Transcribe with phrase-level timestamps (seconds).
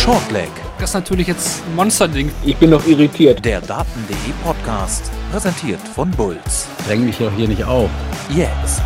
[0.00, 0.48] Shortleg.
[0.78, 2.32] Das ist natürlich jetzt ein Monsterding.
[2.42, 3.44] Ich bin noch irritiert.
[3.44, 5.10] Der Daten.de Podcast.
[5.30, 6.68] Präsentiert von Bulls.
[6.86, 7.90] Dräng mich doch hier nicht auf.
[8.34, 8.80] Jetzt.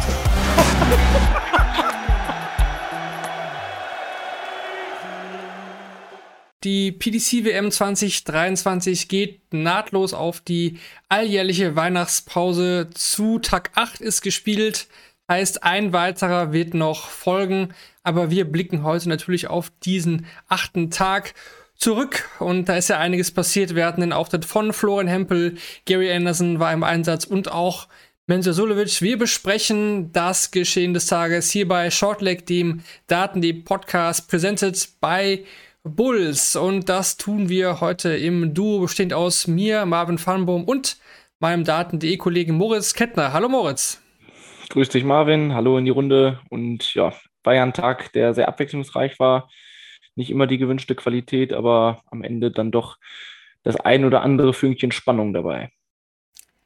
[6.65, 13.39] Die PDC WM 2023 geht nahtlos auf die alljährliche Weihnachtspause zu.
[13.39, 14.89] Tag 8 ist gespielt,
[15.31, 17.73] heißt ein weiterer wird noch folgen.
[18.05, 21.35] Aber wir blicken heute natürlich auf diesen achten Tag
[21.75, 23.75] zurück und da ist ja einiges passiert.
[23.75, 27.89] Wir hatten den Auftritt von Florian Hempel, Gary Anderson war im Einsatz und auch
[28.27, 29.03] Menzo Sulovic.
[29.03, 35.45] Wir besprechen das Geschehen des Tages hier bei Shortleg, dem Daten, Podcast, presented by
[35.83, 36.57] Bulls.
[36.57, 40.97] Und das tun wir heute im Duo, bestehend aus mir, Marvin Farnbohm und
[41.39, 43.35] meinem Daten.de-Kollegen Moritz Kettner.
[43.35, 44.01] Hallo Moritz.
[44.71, 45.55] Grüß dich, Marvin.
[45.55, 46.41] Hallo in die Runde.
[46.49, 47.13] Und ja,
[47.45, 49.51] war ja ein Tag, der sehr abwechslungsreich war.
[50.17, 52.99] Nicht immer die gewünschte Qualität, aber am Ende dann doch
[53.63, 55.71] das ein oder andere Fünkchen Spannung dabei.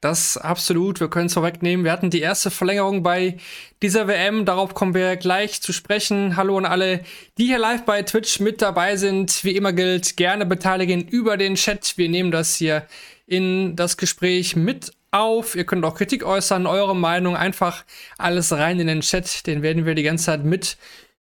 [0.01, 1.85] Das absolut, wir können es vorwegnehmen.
[1.85, 3.37] Wir hatten die erste Verlängerung bei
[3.83, 6.37] dieser WM, darauf kommen wir gleich zu sprechen.
[6.37, 7.03] Hallo an alle,
[7.37, 9.43] die hier live bei Twitch mit dabei sind.
[9.43, 11.95] Wie immer gilt, gerne beteiligen über den Chat.
[11.97, 12.87] Wir nehmen das hier
[13.27, 15.55] in das Gespräch mit auf.
[15.55, 17.85] Ihr könnt auch Kritik äußern, eure Meinung, einfach
[18.19, 19.47] alles rein in den Chat.
[19.47, 20.77] Den werden wir die ganze Zeit mit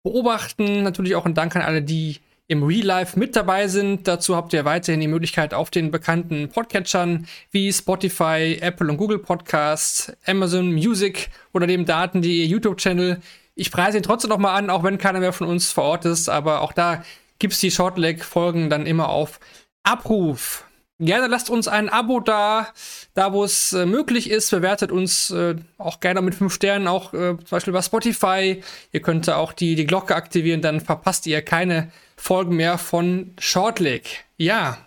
[0.03, 0.83] beobachten.
[0.83, 4.07] Natürlich auch ein Dank an alle, die im Real Life mit dabei sind.
[4.07, 9.19] Dazu habt ihr weiterhin die Möglichkeit auf den bekannten Podcatchern wie Spotify, Apple und Google
[9.19, 13.21] Podcasts, Amazon Music oder dem Daten.de YouTube-Channel.
[13.55, 16.27] Ich preise ihn trotzdem nochmal an, auch wenn keiner mehr von uns vor Ort ist,
[16.27, 17.03] aber auch da
[17.39, 19.39] gibt es die Shortleg-Folgen dann immer auf
[19.83, 20.62] Abruf.
[20.99, 22.67] Gerne lasst uns ein Abo da,
[23.15, 24.51] da wo es äh, möglich ist.
[24.51, 28.63] Bewertet uns äh, auch gerne mit fünf Sternen, auch äh, zum Beispiel bei Spotify.
[28.91, 34.25] Ihr könnt auch die, die Glocke aktivieren, dann verpasst ihr keine Folgen mehr von Shortleg.
[34.37, 34.77] Ja.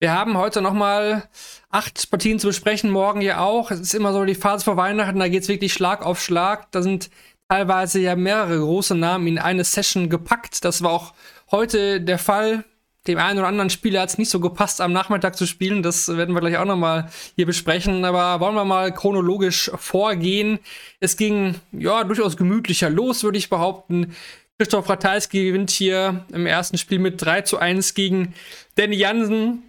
[0.00, 1.30] Wir haben heute nochmal
[1.70, 3.70] acht Partien zu besprechen, morgen ja auch.
[3.70, 6.70] Es ist immer so die Phase vor Weihnachten, da geht es wirklich Schlag auf Schlag.
[6.72, 7.08] Da sind
[7.48, 10.62] teilweise ja mehrere große Namen in eine Session gepackt.
[10.64, 11.14] Das war auch
[11.50, 12.64] heute der Fall
[13.06, 15.82] dem einen oder anderen Spieler hat es nicht so gepasst, am Nachmittag zu spielen.
[15.82, 18.04] Das werden wir gleich auch nochmal hier besprechen.
[18.04, 20.58] Aber wollen wir mal chronologisch vorgehen.
[21.00, 24.14] Es ging ja durchaus gemütlicher los, würde ich behaupten.
[24.58, 28.34] Christoph Ratajski gewinnt hier im ersten Spiel mit 3 zu 1 gegen
[28.76, 29.64] Danny Jansen.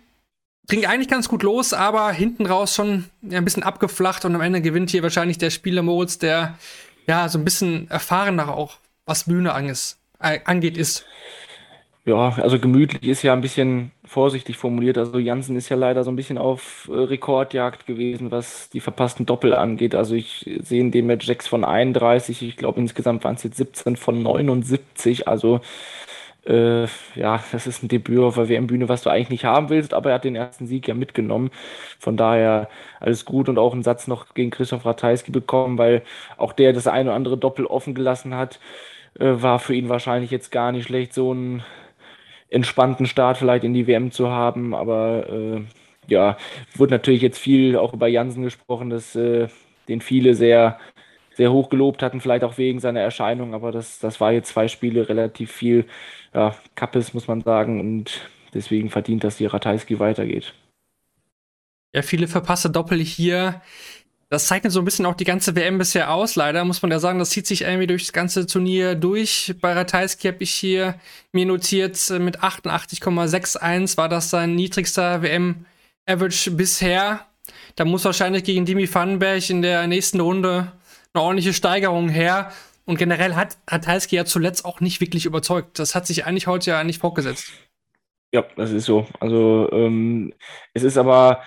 [0.68, 4.62] Ging eigentlich ganz gut los, aber hinten raus schon ein bisschen abgeflacht und am Ende
[4.62, 6.58] gewinnt hier wahrscheinlich der Spieler Moritz, der
[7.08, 9.54] ja so ein bisschen erfahrener auch, was Bühne
[10.20, 11.06] äh, angeht, ist.
[12.08, 14.96] Ja, also gemütlich ist ja ein bisschen vorsichtig formuliert.
[15.00, 19.26] Also Jansen ist ja leider so ein bisschen auf äh, Rekordjagd gewesen, was die verpassten
[19.26, 19.96] Doppel angeht.
[19.96, 22.44] Also ich sehe in dem Match 6 von 31.
[22.44, 25.28] Ich glaube insgesamt waren es jetzt 17 von 79.
[25.28, 25.62] Also
[26.46, 26.84] äh,
[27.16, 30.10] ja, das ist ein Debüt auf der WM-Bühne, was du eigentlich nicht haben willst, aber
[30.12, 31.52] er hat den ersten Sieg ja mitgenommen.
[32.00, 36.04] Von daher alles gut und auch einen Satz noch gegen Christoph Ratajski bekommen, weil
[36.38, 38.60] auch der das eine oder andere Doppel offen gelassen hat,
[39.20, 41.64] äh, war für ihn wahrscheinlich jetzt gar nicht schlecht, so ein
[42.50, 44.74] entspannten Start vielleicht in die WM zu haben.
[44.74, 45.62] Aber äh,
[46.08, 46.38] ja,
[46.76, 49.48] wurde natürlich jetzt viel auch über Jansen gesprochen, dass äh,
[49.88, 50.80] den viele sehr,
[51.34, 53.54] sehr hoch gelobt hatten, vielleicht auch wegen seiner Erscheinung.
[53.54, 55.86] Aber das, das war jetzt zwei Spiele relativ viel
[56.34, 57.80] ja, Kappes, muss man sagen.
[57.80, 60.54] Und deswegen verdient, dass die Ratajski weitergeht.
[61.94, 63.62] Ja, viele verpasste Doppel hier.
[64.36, 67.00] Das zeichnet so ein bisschen auch die ganze WM bisher aus, leider, muss man ja
[67.00, 67.20] sagen.
[67.20, 69.56] Das zieht sich irgendwie durch das ganze Turnier durch.
[69.62, 70.96] Bei Ratajski habe ich hier
[71.32, 77.26] mir notiert, äh, mit 88,61 war das sein niedrigster WM-Average bisher.
[77.78, 80.74] Da muss wahrscheinlich gegen Dimi Vandenberg in der nächsten Runde
[81.14, 82.52] eine ordentliche Steigerung her.
[82.84, 85.80] Und generell hat Ratajski ja zuletzt auch nicht wirklich überzeugt.
[85.80, 87.54] Das hat sich eigentlich heute ja nicht fortgesetzt.
[88.34, 89.08] Ja, das ist so.
[89.22, 90.34] Also ähm,
[90.74, 91.42] es ist aber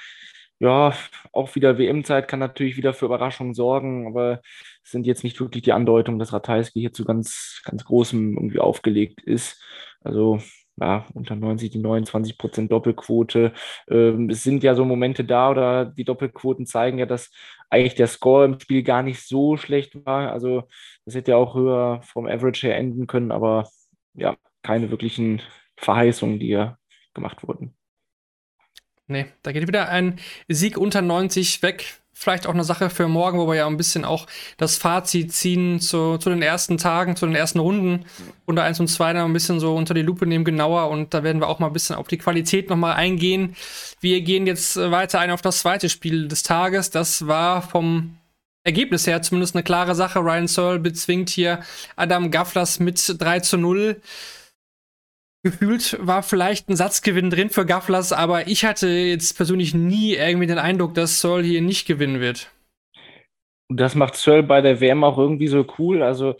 [0.61, 0.93] ja,
[1.33, 4.41] auch wieder WM-Zeit kann natürlich wieder für Überraschungen sorgen, aber
[4.85, 8.59] es sind jetzt nicht wirklich die Andeutungen, dass Ratajski hier zu ganz, ganz großem irgendwie
[8.59, 9.63] aufgelegt ist.
[10.01, 10.41] Also
[10.81, 13.53] ja, unter 90, die 29 Prozent Doppelquote.
[13.89, 17.31] Ähm, es sind ja so Momente da oder die Doppelquoten zeigen ja, dass
[17.71, 20.33] eigentlich der Score im Spiel gar nicht so schlecht war.
[20.33, 20.65] Also
[21.05, 23.69] das hätte ja auch höher vom Average her enden können, aber
[24.15, 25.43] ja, keine wirklichen
[25.77, 26.79] Verheißungen, die hier
[27.15, 27.78] gemacht wurden.
[29.09, 30.19] Nee, da geht wieder ein
[30.49, 31.97] Sieg unter 90 weg.
[32.13, 34.27] Vielleicht auch eine Sache für morgen, wo wir ja ein bisschen auch
[34.57, 38.05] das Fazit ziehen zu, zu den ersten Tagen, zu den ersten Runden.
[38.47, 40.91] Runde 1 und 2 dann ein bisschen so unter die Lupe nehmen, genauer.
[40.91, 43.57] Und da werden wir auch mal ein bisschen auf die Qualität nochmal eingehen.
[44.01, 46.91] Wir gehen jetzt weiter ein auf das zweite Spiel des Tages.
[46.91, 48.19] Das war vom
[48.65, 50.19] Ergebnis her zumindest eine klare Sache.
[50.19, 51.61] Ryan Searle bezwingt hier
[51.97, 54.03] Adam Gafflers mit 3 zu 0.
[55.51, 60.47] gefühlt war vielleicht ein Satzgewinn drin für Gafflers, aber ich hatte jetzt persönlich nie irgendwie
[60.47, 62.51] den Eindruck, dass Searle hier nicht gewinnen wird.
[63.71, 66.03] Und das macht Searle bei der WM auch irgendwie so cool.
[66.03, 66.37] Also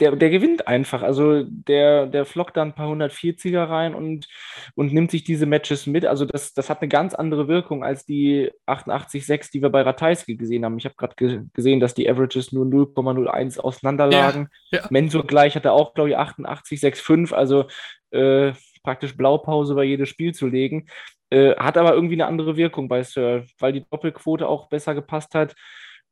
[0.00, 1.02] der, der gewinnt einfach.
[1.02, 4.26] Also der, der flockt da ein paar 140er rein und,
[4.74, 6.06] und nimmt sich diese Matches mit.
[6.06, 10.36] Also das, das hat eine ganz andere Wirkung als die 88,6, die wir bei Ratajski
[10.36, 10.78] gesehen haben.
[10.78, 14.48] Ich habe gerade ge gesehen, dass die Averages nur 0,01 auseinanderlagen.
[14.70, 14.86] Ja, ja.
[14.90, 17.34] Mensur gleich hatte auch, glaube ich, 88,65.
[17.34, 17.66] Also
[18.10, 18.52] äh,
[18.82, 20.86] praktisch Blaupause bei jedes Spiel zu legen.
[21.30, 25.34] Äh, hat aber irgendwie eine andere Wirkung bei Sir, weil die Doppelquote auch besser gepasst
[25.34, 25.54] hat.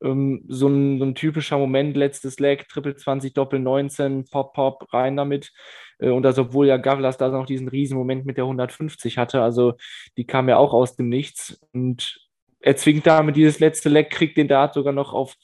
[0.03, 4.93] Ähm, so, ein, so, ein, typischer Moment, letztes Leg, Triple 20, Doppel 19, Pop, Pop,
[4.93, 5.53] rein damit.
[5.99, 9.43] Äh, und das, obwohl ja Gavlas da noch diesen riesen Moment mit der 150 hatte,
[9.43, 9.75] also
[10.17, 11.61] die kam ja auch aus dem Nichts.
[11.73, 12.29] Und
[12.61, 15.35] er zwingt damit dieses letzte Leg, kriegt den Dart sogar noch auf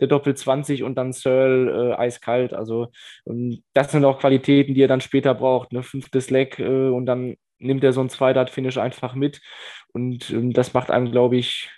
[0.00, 2.52] der Doppel 20 und dann Searle äh, eiskalt.
[2.52, 2.88] Also
[3.74, 5.72] das sind auch Qualitäten, die er dann später braucht.
[5.72, 5.82] Ne?
[5.82, 9.40] Fünftes Leg äh, und dann nimmt er so ein Zwei-Dart-Finish einfach mit.
[9.92, 11.70] Und ähm, das macht einem, glaube ich,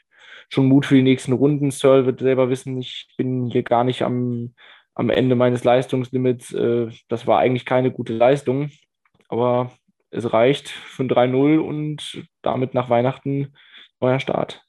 [0.49, 1.71] schon Mut für die nächsten Runden.
[1.71, 4.55] Searle wird selber wissen, ich bin hier gar nicht am,
[4.95, 6.53] am Ende meines Leistungslimits.
[6.53, 8.71] Äh, das war eigentlich keine gute Leistung,
[9.29, 9.73] aber
[10.11, 13.55] es reicht für ein 3-0 und damit nach Weihnachten
[14.01, 14.63] neuer Start.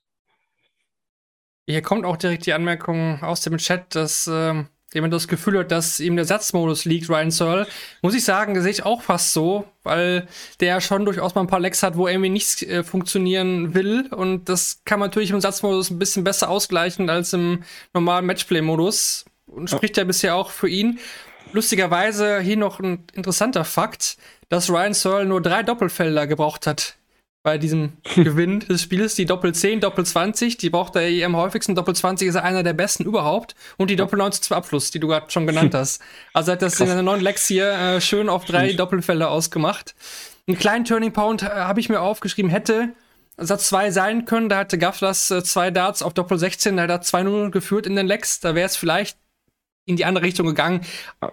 [1.67, 4.27] Hier kommt auch direkt die Anmerkung aus dem Chat, dass
[4.91, 7.67] äh, jemand das Gefühl hat, dass ihm der Satzmodus liegt, Ryan Searle.
[8.01, 10.27] Muss ich sagen, sehe ich auch fast so, weil
[10.59, 14.07] der schon durchaus mal ein paar Lecks hat, wo irgendwie nichts äh, funktionieren will.
[14.07, 17.63] Und das kann man natürlich im Satzmodus ein bisschen besser ausgleichen als im
[17.93, 19.25] normalen Matchplay-Modus.
[19.47, 20.99] Und spricht ja bisher auch für ihn.
[21.53, 24.17] Lustigerweise hier noch ein interessanter Fakt,
[24.49, 26.97] dass Ryan Searle nur drei Doppelfelder gebraucht hat
[27.47, 29.15] bei diesem Gewinn des Spiels.
[29.15, 31.75] Die Doppel 10, Doppel 20, die braucht er eh am häufigsten.
[31.75, 33.55] Doppel 20 ist einer der besten überhaupt.
[33.77, 36.01] Und die Doppel 19 zum Abschluss, die du gerade schon genannt hast.
[36.33, 36.89] Also hat das Krass.
[36.89, 39.95] in der neuen Lex hier äh, schön auf drei Doppelfelder ausgemacht.
[40.45, 42.89] Einen kleinen Turning Point äh, habe ich mir aufgeschrieben, hätte
[43.37, 44.49] Satz 2 sein können.
[44.49, 47.95] Da hatte Gafflas äh, zwei Darts auf Doppel 16, da hat er 2-0 geführt in
[47.95, 48.41] den Lex.
[48.41, 49.17] Da wäre es vielleicht
[49.87, 50.81] in die andere Richtung gegangen.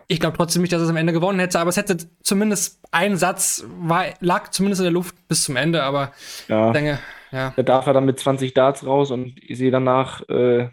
[0.08, 3.16] Ich glaube trotzdem nicht, dass es am Ende gewonnen hätte, aber es hätte zumindest ein
[3.16, 6.12] Satz war, lag zumindest in der Luft bis zum Ende, aber
[6.48, 6.68] ja.
[6.68, 6.98] ich denke,
[7.34, 7.52] ja.
[7.56, 10.68] Da darf er dann mit 20 Darts raus und ich sehe danach, äh,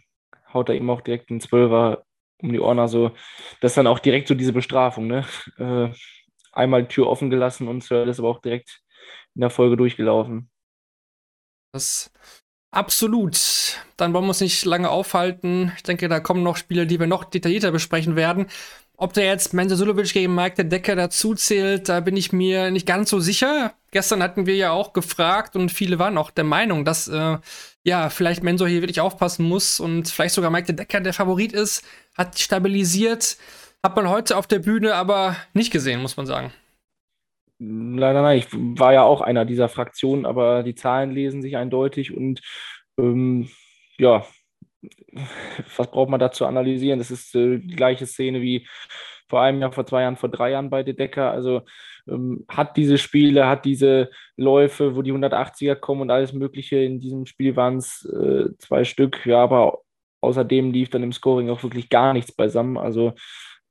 [0.53, 2.05] haut er ihm auch direkt einen Zwölfer
[2.37, 2.77] um die Ohren.
[2.77, 3.11] Also,
[3.61, 5.25] das ist dann auch direkt so diese Bestrafung, ne?
[5.57, 5.89] Äh,
[6.51, 8.81] einmal Tür offen gelassen und Sir ist aber auch direkt
[9.33, 10.51] in der Folge durchgelaufen.
[11.73, 12.11] Das
[12.71, 13.37] Absolut.
[13.97, 15.73] Dann wollen wir uns nicht lange aufhalten.
[15.75, 18.47] Ich denke, da kommen noch Spiele, die wir noch detaillierter besprechen werden.
[18.95, 22.71] Ob der jetzt Menzo Sulovic gegen Mike der Decker dazu zählt, da bin ich mir
[22.71, 23.73] nicht ganz so sicher.
[23.89, 27.39] Gestern hatten wir ja auch gefragt und viele waren auch der Meinung, dass äh,
[27.83, 31.51] ja vielleicht Menzo hier wirklich aufpassen muss und vielleicht sogar Mike der Decker der Favorit
[31.51, 31.83] ist.
[32.15, 33.37] Hat stabilisiert,
[33.83, 36.53] hat man heute auf der Bühne aber nicht gesehen, muss man sagen.
[37.63, 42.15] Leider nein, ich war ja auch einer dieser Fraktionen, aber die Zahlen lesen sich eindeutig
[42.15, 42.41] und
[42.97, 43.49] ähm,
[43.99, 44.25] ja,
[45.77, 46.97] was braucht man da zu analysieren?
[46.97, 48.67] Das ist äh, die gleiche Szene wie
[49.29, 51.29] vor einem Jahr, vor zwei Jahren, vor drei Jahren bei De Decker.
[51.29, 51.61] Also
[52.07, 56.77] ähm, hat diese Spiele, hat diese Läufe, wo die 180er kommen und alles Mögliche.
[56.77, 59.81] In diesem Spiel waren es äh, zwei Stück, ja, aber
[60.21, 62.77] außerdem lief dann im Scoring auch wirklich gar nichts beisammen.
[62.77, 63.13] Also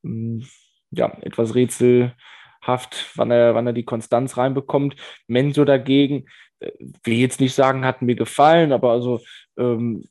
[0.05, 0.47] ähm,
[0.93, 2.15] ja, etwas Rätsel
[2.63, 4.97] wann er, wann er die Konstanz reinbekommt.
[5.27, 6.27] Menso dagegen,
[6.61, 6.71] äh,
[7.05, 9.21] will jetzt nicht sagen, hat mir gefallen, aber also
[9.59, 10.05] ähm,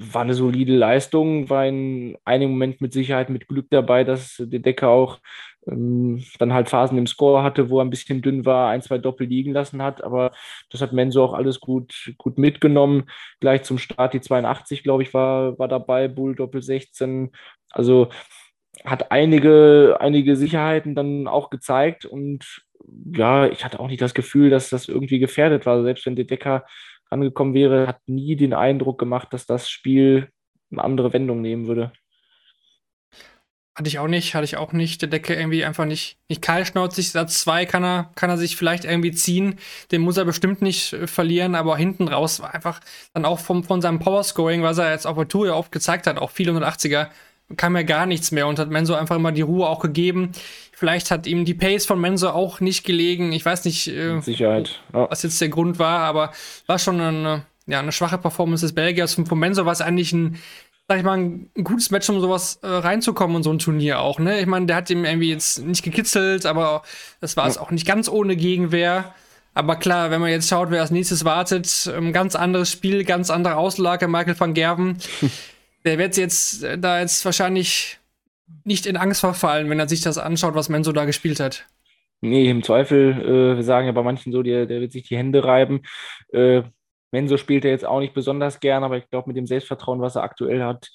[0.00, 4.60] war eine solide Leistung, war in einem Moment mit Sicherheit mit Glück dabei, dass der
[4.60, 5.18] Decker auch
[5.66, 8.98] ähm, dann halt Phasen im Score hatte, wo er ein bisschen dünn war, ein, zwei
[8.98, 10.32] Doppel liegen lassen hat, aber
[10.70, 13.10] das hat Menso auch alles gut, gut mitgenommen.
[13.40, 17.30] Gleich zum Start die 82, glaube ich, war, war dabei, Bull Doppel 16.
[17.70, 18.08] Also
[18.84, 22.62] hat einige, einige Sicherheiten dann auch gezeigt und
[23.14, 25.82] ja, ich hatte auch nicht das Gefühl, dass das irgendwie gefährdet war.
[25.82, 26.64] Selbst wenn der Decker
[27.10, 30.28] angekommen wäre, hat nie den Eindruck gemacht, dass das Spiel
[30.70, 31.92] eine andere Wendung nehmen würde.
[33.74, 35.00] Hatte ich auch nicht, hatte ich auch nicht.
[35.00, 37.12] Der Decke irgendwie einfach nicht, nicht kahlschnauzig.
[37.12, 39.58] Satz 2 kann er, kann er sich vielleicht irgendwie ziehen.
[39.90, 42.80] Den muss er bestimmt nicht äh, verlieren, aber hinten raus war einfach
[43.14, 46.06] dann auch vom, von seinem Powerscoring, was er jetzt auf der Tour ja oft gezeigt
[46.06, 47.08] hat, auch viele 180er,
[47.56, 50.32] kam ja gar nichts mehr und hat Menso einfach immer die Ruhe auch gegeben.
[50.72, 53.32] Vielleicht hat ihm die Pace von Menso auch nicht gelegen.
[53.32, 54.80] Ich weiß nicht, äh, Sicherheit.
[54.94, 55.10] Ja.
[55.10, 56.32] was jetzt der Grund war, aber
[56.66, 59.14] war schon eine, ja, eine schwache Performance des Belgiers.
[59.14, 60.38] Von, von Menso war es eigentlich ein,
[60.88, 64.18] sag ich mal, ein, gutes Match, um sowas äh, reinzukommen in so ein Turnier auch.
[64.18, 64.40] Ne?
[64.40, 66.82] Ich meine, der hat ihm irgendwie jetzt nicht gekitzelt, aber
[67.20, 67.60] das war es ja.
[67.60, 69.14] auch nicht ganz ohne Gegenwehr.
[69.52, 73.30] Aber klar, wenn man jetzt schaut, wer als nächstes wartet, ein ganz anderes Spiel, ganz
[73.30, 74.98] andere Auslage, Michael van Gerven.
[75.84, 77.98] der wird jetzt äh, da jetzt wahrscheinlich
[78.64, 81.66] nicht in Angst verfallen, wenn er sich das anschaut, was Menzo da gespielt hat.
[82.20, 85.16] Nee, im Zweifel, äh, wir sagen ja bei manchen so, der, der wird sich die
[85.16, 85.82] Hände reiben.
[86.32, 86.62] Äh,
[87.12, 90.16] Menso spielt er jetzt auch nicht besonders gern, aber ich glaube, mit dem Selbstvertrauen, was
[90.16, 90.90] er aktuell hat,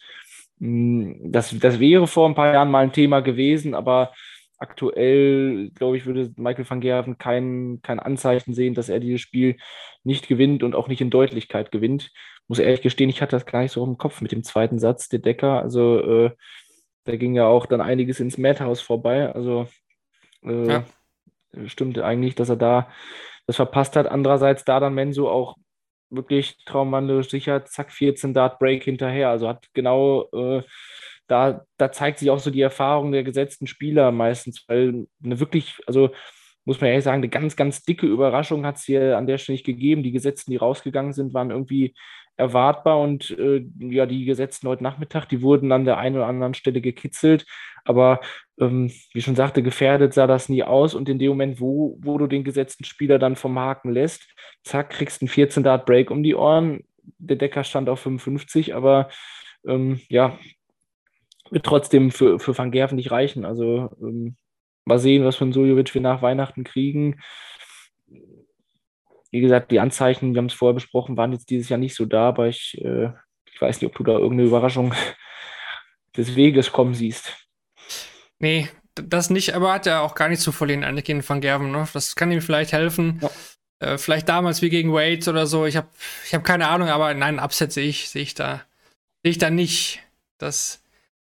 [0.60, 4.14] mh, das, das wäre vor ein paar Jahren mal ein Thema gewesen, aber
[4.58, 9.58] aktuell, glaube ich, würde Michael van Gerven kein, kein Anzeichen sehen, dass er dieses Spiel
[10.04, 12.12] nicht gewinnt und auch nicht in Deutlichkeit gewinnt.
[12.48, 15.10] Muss ehrlich gestehen, ich hatte das gar nicht so im Kopf mit dem zweiten Satz,
[15.10, 15.62] der Decker.
[15.62, 16.32] Also äh,
[17.06, 19.34] da ging ja auch dann einiges ins Madhouse vorbei.
[19.34, 19.68] Also
[20.44, 20.86] äh, ja.
[21.66, 22.90] stimmt eigentlich, dass er da
[23.48, 24.08] das verpasst hat.
[24.08, 25.56] Andererseits da dann Menso auch
[26.10, 29.30] wirklich traumwandlerisch sicher, zack, 14 Dart Break hinterher.
[29.30, 30.64] Also hat genau äh,
[31.28, 35.80] da, da zeigt sich auch so die Erfahrung der gesetzten Spieler meistens, weil eine wirklich,
[35.88, 36.10] also
[36.66, 39.56] muss man ehrlich sagen, eine ganz, ganz dicke Überraschung hat es hier an der Stelle
[39.56, 40.04] nicht gegeben.
[40.04, 41.94] Die Gesetzten, die rausgegangen sind, waren irgendwie
[42.38, 46.54] erwartbar und äh, ja, die Gesetzten heute Nachmittag, die wurden an der einen oder anderen
[46.54, 47.46] Stelle gekitzelt,
[47.86, 48.20] aber
[48.60, 52.18] ähm, wie schon sagte, gefährdet sah das nie aus und in dem Moment, wo, wo
[52.18, 56.12] du den gesetzten Spieler dann vom Haken lässt, zack, kriegst du einen 14 Dart Break
[56.12, 56.82] um die Ohren.
[57.20, 59.10] Der Decker stand auf 55, aber
[59.66, 60.38] ähm, ja,
[61.56, 63.46] wird trotzdem für, für Van Gerven nicht reichen.
[63.46, 64.36] Also ähm,
[64.84, 67.22] mal sehen, was von Sojovic wir nach Weihnachten kriegen.
[69.32, 72.06] Wie gesagt, die Anzeichen, wir haben es vorher besprochen, waren jetzt dieses Jahr nicht so
[72.06, 73.10] da, aber ich, äh,
[73.54, 74.94] ich weiß nicht, ob du da irgendeine Überraschung
[76.18, 77.34] des Weges kommen siehst.
[78.40, 81.72] Nee, das nicht, aber hat er auch gar nicht zu verlieren, eigentlich gegen Van Gerven.
[81.72, 81.88] Ne?
[81.94, 83.22] Das kann ihm vielleicht helfen.
[83.22, 83.94] Ja.
[83.94, 85.66] Äh, vielleicht damals wie gegen Wade oder so.
[85.66, 85.88] Ich habe
[86.26, 88.66] ich hab keine Ahnung, aber nein, Upset sehe ich, seh ich da.
[89.24, 90.02] Sehe ich da nicht.
[90.38, 90.85] Das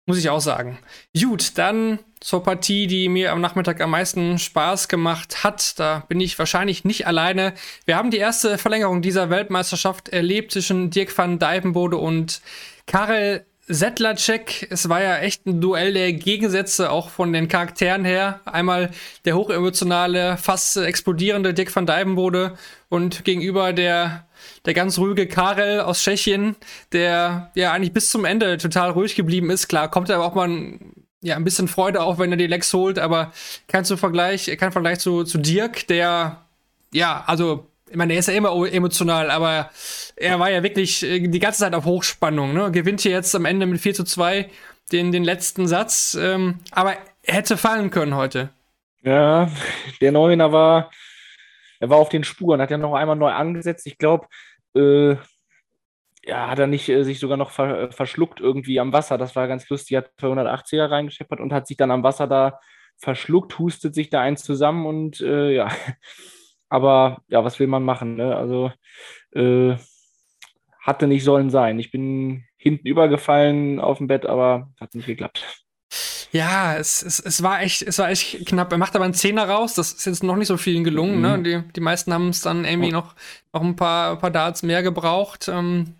[0.06, 0.78] muss ich auch sagen.
[1.18, 5.78] Gut, dann zur Partie, die mir am Nachmittag am meisten Spaß gemacht hat.
[5.78, 7.54] Da bin ich wahrscheinlich nicht alleine.
[7.86, 12.42] Wir haben die erste Verlängerung dieser Weltmeisterschaft erlebt zwischen Dirk van Dijvenbode und
[12.86, 18.40] Karel Sedlacek, es war ja echt ein Duell der Gegensätze, auch von den Charakteren her.
[18.44, 18.90] Einmal
[19.24, 22.58] der hochemotionale, fast explodierende Dirk van Dijvenbode
[22.88, 24.26] und gegenüber der
[24.64, 26.56] der ganz ruhige Karel aus Tschechien,
[26.92, 29.68] der ja eigentlich bis zum Ende total ruhig geblieben ist.
[29.68, 32.72] Klar, kommt er auch mal ein, ja, ein bisschen Freude auf, wenn er die Lex
[32.72, 33.32] holt, aber
[33.68, 36.44] kein Vergleich, kein Vergleich zu, zu Dirk, der
[36.92, 39.70] ja, also ich meine, er ist ja immer emotional, aber
[40.14, 42.54] er war ja wirklich äh, die ganze Zeit auf Hochspannung.
[42.54, 42.70] Ne?
[42.70, 44.48] Gewinnt hier jetzt am Ende mit 4 zu 2
[44.92, 46.16] den, den letzten Satz.
[46.18, 48.50] Ähm, aber er hätte fallen können heute.
[49.02, 49.50] Ja,
[50.00, 50.90] der Neuner war,
[51.80, 53.86] er war auf den Spuren, hat ja noch einmal neu angesetzt.
[53.86, 54.26] Ich glaube,
[54.76, 55.16] äh,
[56.24, 59.18] ja, hat er nicht äh, sich sogar noch ver äh, verschluckt irgendwie am Wasser.
[59.18, 59.96] Das war ganz lustig.
[59.96, 62.60] Er hat 280er reingescheppert und hat sich dann am Wasser da
[62.98, 65.68] verschluckt, hustet sich da eins zusammen und äh, ja.
[66.70, 68.16] Aber ja, was will man machen?
[68.16, 68.34] Ne?
[68.34, 68.72] Also
[69.34, 69.76] äh,
[70.80, 71.78] hatte nicht sollen sein.
[71.78, 75.44] Ich bin hinten übergefallen auf dem Bett, aber hat nicht geklappt.
[76.32, 78.70] Ja, es, es, es, war echt, es war echt knapp.
[78.70, 79.74] Er macht aber einen Zehner raus.
[79.74, 81.20] Das ist jetzt noch nicht so vielen gelungen.
[81.20, 81.36] Ne?
[81.36, 81.42] Mhm.
[81.42, 81.62] Ne?
[81.62, 83.16] Die, die meisten haben es dann irgendwie noch,
[83.52, 85.48] noch ein paar, paar Darts mehr gebraucht.
[85.48, 85.96] Ähm,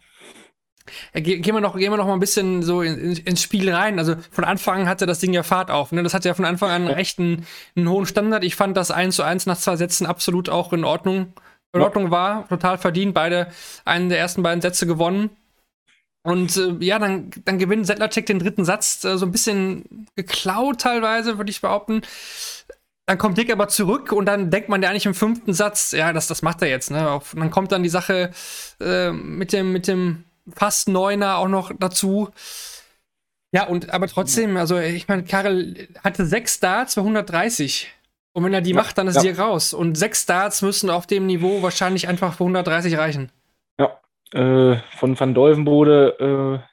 [1.12, 3.98] gehen wir noch, gehen wir noch mal ein bisschen so in, in, ins Spiel rein.
[3.98, 5.92] Also von Anfang an hatte das Ding ja Fahrt auf.
[5.92, 6.02] Ne?
[6.02, 8.44] Das hat ja von Anfang an echt einen, einen hohen Standard.
[8.44, 11.32] Ich fand das 1 zu 1 nach zwei Sätzen absolut auch in Ordnung.
[11.72, 13.14] In Ordnung war, total verdient.
[13.14, 13.48] Beide
[13.84, 15.30] einen der ersten beiden Sätze gewonnen.
[16.22, 20.80] Und äh, ja, dann, dann gewinnt Sedlacek den dritten Satz, äh, so ein bisschen geklaut
[20.80, 22.02] teilweise, würde ich behaupten.
[23.06, 26.12] Dann kommt Dick aber zurück und dann denkt man ja eigentlich im fünften Satz, ja,
[26.12, 26.90] das, das macht er jetzt.
[26.90, 27.10] Ne?
[27.10, 28.30] Auf, dann kommt dann die Sache
[28.80, 32.30] äh, mit, dem, mit dem fast Neuner auch noch dazu.
[33.52, 37.92] Ja, und aber trotzdem, also ich meine, Karel hatte sechs Starts für 130.
[38.32, 39.22] Und wenn er die ja, macht, dann ist ja.
[39.22, 39.74] die raus.
[39.74, 43.32] Und sechs Starts müssen auf dem Niveau wahrscheinlich einfach für 130 reichen.
[43.78, 43.98] Ja,
[44.32, 46.70] äh, von Van Dolvenbode äh,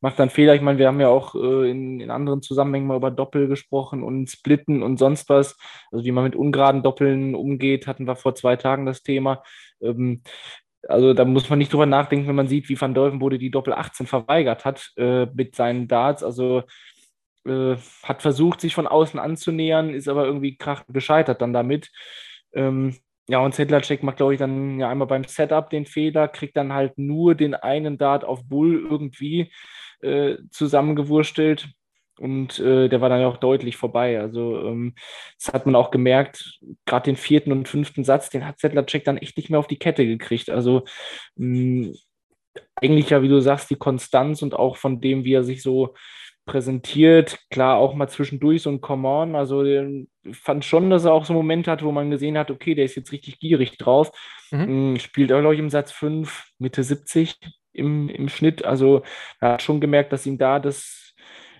[0.00, 0.54] macht dann Fehler.
[0.54, 4.02] Ich meine, wir haben ja auch äh, in, in, anderen Zusammenhängen mal über Doppel gesprochen
[4.02, 5.58] und Splitten und sonst was.
[5.90, 9.42] Also wie man mit ungeraden Doppeln umgeht, hatten wir vor zwei Tagen das Thema.
[9.82, 10.22] Ähm,
[10.86, 13.72] also da muss man nicht drüber nachdenken, wenn man sieht, wie Van Dolvenbode die Doppel
[13.72, 16.22] 18 verweigert hat äh, mit seinen Darts.
[16.22, 16.62] Also
[17.46, 21.90] äh, hat versucht, sich von außen anzunähern, ist aber irgendwie krachend gescheitert dann damit.
[22.52, 22.96] Ähm,
[23.28, 26.72] ja, und Sedlacek macht, glaube ich, dann ja einmal beim Setup den Fehler, kriegt dann
[26.72, 29.52] halt nur den einen Dart auf Bull irgendwie
[30.00, 31.68] äh, zusammengewurstelt.
[32.18, 34.20] Und äh, der war dann ja auch deutlich vorbei.
[34.20, 34.94] Also ähm,
[35.38, 39.18] das hat man auch gemerkt, gerade den vierten und fünften Satz, den hat Sedlacek dann
[39.18, 40.50] echt nicht mehr auf die Kette gekriegt.
[40.50, 40.84] Also
[41.36, 41.92] mh,
[42.76, 45.94] eigentlich ja, wie du sagst, die Konstanz und auch von dem, wie er sich so
[46.48, 47.38] präsentiert.
[47.50, 49.36] Klar, auch mal zwischendurch so ein Come on.
[49.36, 52.74] Also ich fand schon, dass er auch so Momente hat, wo man gesehen hat, okay,
[52.74, 54.10] der ist jetzt richtig gierig drauf.
[54.50, 54.94] Mhm.
[54.94, 57.36] Mm, spielt auch, glaube ich, im Satz 5, Mitte 70
[57.72, 58.64] im, im Schnitt.
[58.64, 59.02] Also
[59.40, 61.07] er hat schon gemerkt, dass ihm da das,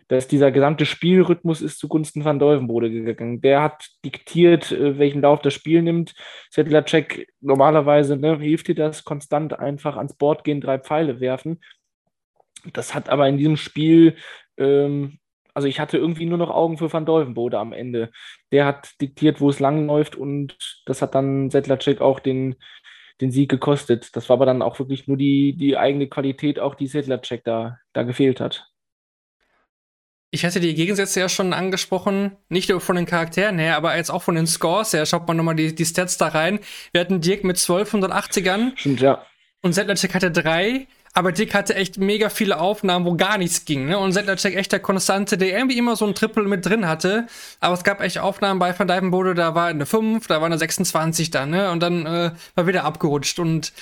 [0.08, 3.40] dass dieser gesamte Spielrhythmus ist zugunsten von Dolvenbode gegangen.
[3.42, 6.14] Der hat diktiert, äh, welchen Lauf das Spiel nimmt.
[6.50, 11.60] Sedlacek normalerweise ne, hilft dir das, konstant einfach ans Board gehen, drei Pfeile werfen.
[12.72, 14.16] Das hat aber in diesem Spiel,
[14.56, 15.18] ähm,
[15.54, 18.10] also ich hatte irgendwie nur noch Augen für Van Dolvenbode am Ende.
[18.50, 22.56] Der hat diktiert, wo es lang läuft und das hat dann Sedlacek auch den,
[23.20, 24.16] den Sieg gekostet.
[24.16, 27.78] Das war aber dann auch wirklich nur die, die eigene Qualität, auch die Sedlacek da,
[27.92, 28.68] da gefehlt hat.
[30.30, 34.11] Ich hatte die Gegensätze ja schon angesprochen, nicht nur von den Charakteren her, aber jetzt
[34.11, 35.06] auch von den Scores her.
[35.06, 36.61] Schaut man nochmal die, die Stats da rein.
[36.92, 38.73] Wir hatten Dirk mit 1280ern.
[38.76, 39.25] Stimmt, ja.
[39.62, 40.87] Und Sedlacek hatte drei.
[41.14, 43.87] Aber Dick hatte echt mega viele Aufnahmen, wo gar nichts ging.
[43.87, 43.99] Ne?
[43.99, 47.26] Und Sedlacek echt der Konstante, der irgendwie immer so ein Triple mit drin hatte.
[47.58, 50.58] Aber es gab echt Aufnahmen bei Van Dijvenbode, da war eine 5, da war eine
[50.58, 51.50] 26 dann.
[51.50, 51.70] Ne?
[51.70, 53.38] Und dann äh, war wieder abgerutscht.
[53.38, 53.73] Und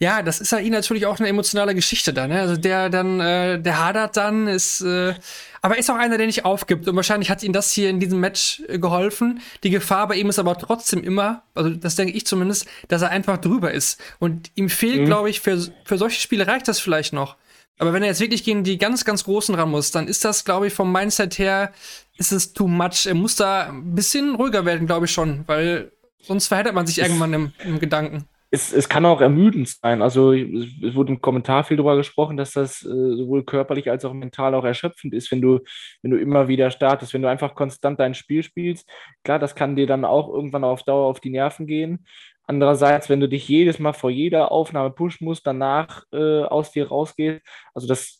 [0.00, 2.30] ja, das ist ja ihn natürlich auch eine emotionale Geschichte dann.
[2.30, 2.40] Ne?
[2.40, 5.14] Also der dann, äh, der hadert dann, ist, äh,
[5.60, 6.86] aber ist auch einer, der nicht aufgibt.
[6.86, 9.40] Und wahrscheinlich hat ihm das hier in diesem Match äh, geholfen.
[9.64, 13.10] Die Gefahr bei ihm ist aber trotzdem immer, also das denke ich zumindest, dass er
[13.10, 14.00] einfach drüber ist.
[14.20, 15.06] Und ihm fehlt, mhm.
[15.06, 17.36] glaube ich, für, für solche Spiele reicht das vielleicht noch.
[17.80, 20.44] Aber wenn er jetzt wirklich gegen die ganz, ganz Großen ran muss, dann ist das,
[20.44, 21.72] glaube ich, vom Mindset her,
[22.16, 23.06] ist es too much.
[23.06, 25.90] Er muss da ein bisschen ruhiger werden, glaube ich schon, weil
[26.20, 30.00] sonst verheddert man sich irgendwann im, im Gedanken es, es kann auch ermüdend sein.
[30.00, 34.14] Also es wurde im Kommentar viel darüber gesprochen, dass das äh, sowohl körperlich als auch
[34.14, 35.60] mental auch erschöpfend ist, wenn du,
[36.02, 38.88] wenn du immer wieder startest, wenn du einfach konstant dein Spiel spielst.
[39.22, 42.06] Klar, das kann dir dann auch irgendwann auf Dauer auf die Nerven gehen.
[42.46, 46.88] Andererseits, wenn du dich jedes Mal vor jeder Aufnahme pushen musst, danach äh, aus dir
[46.88, 47.42] rausgehst,
[47.74, 48.17] also das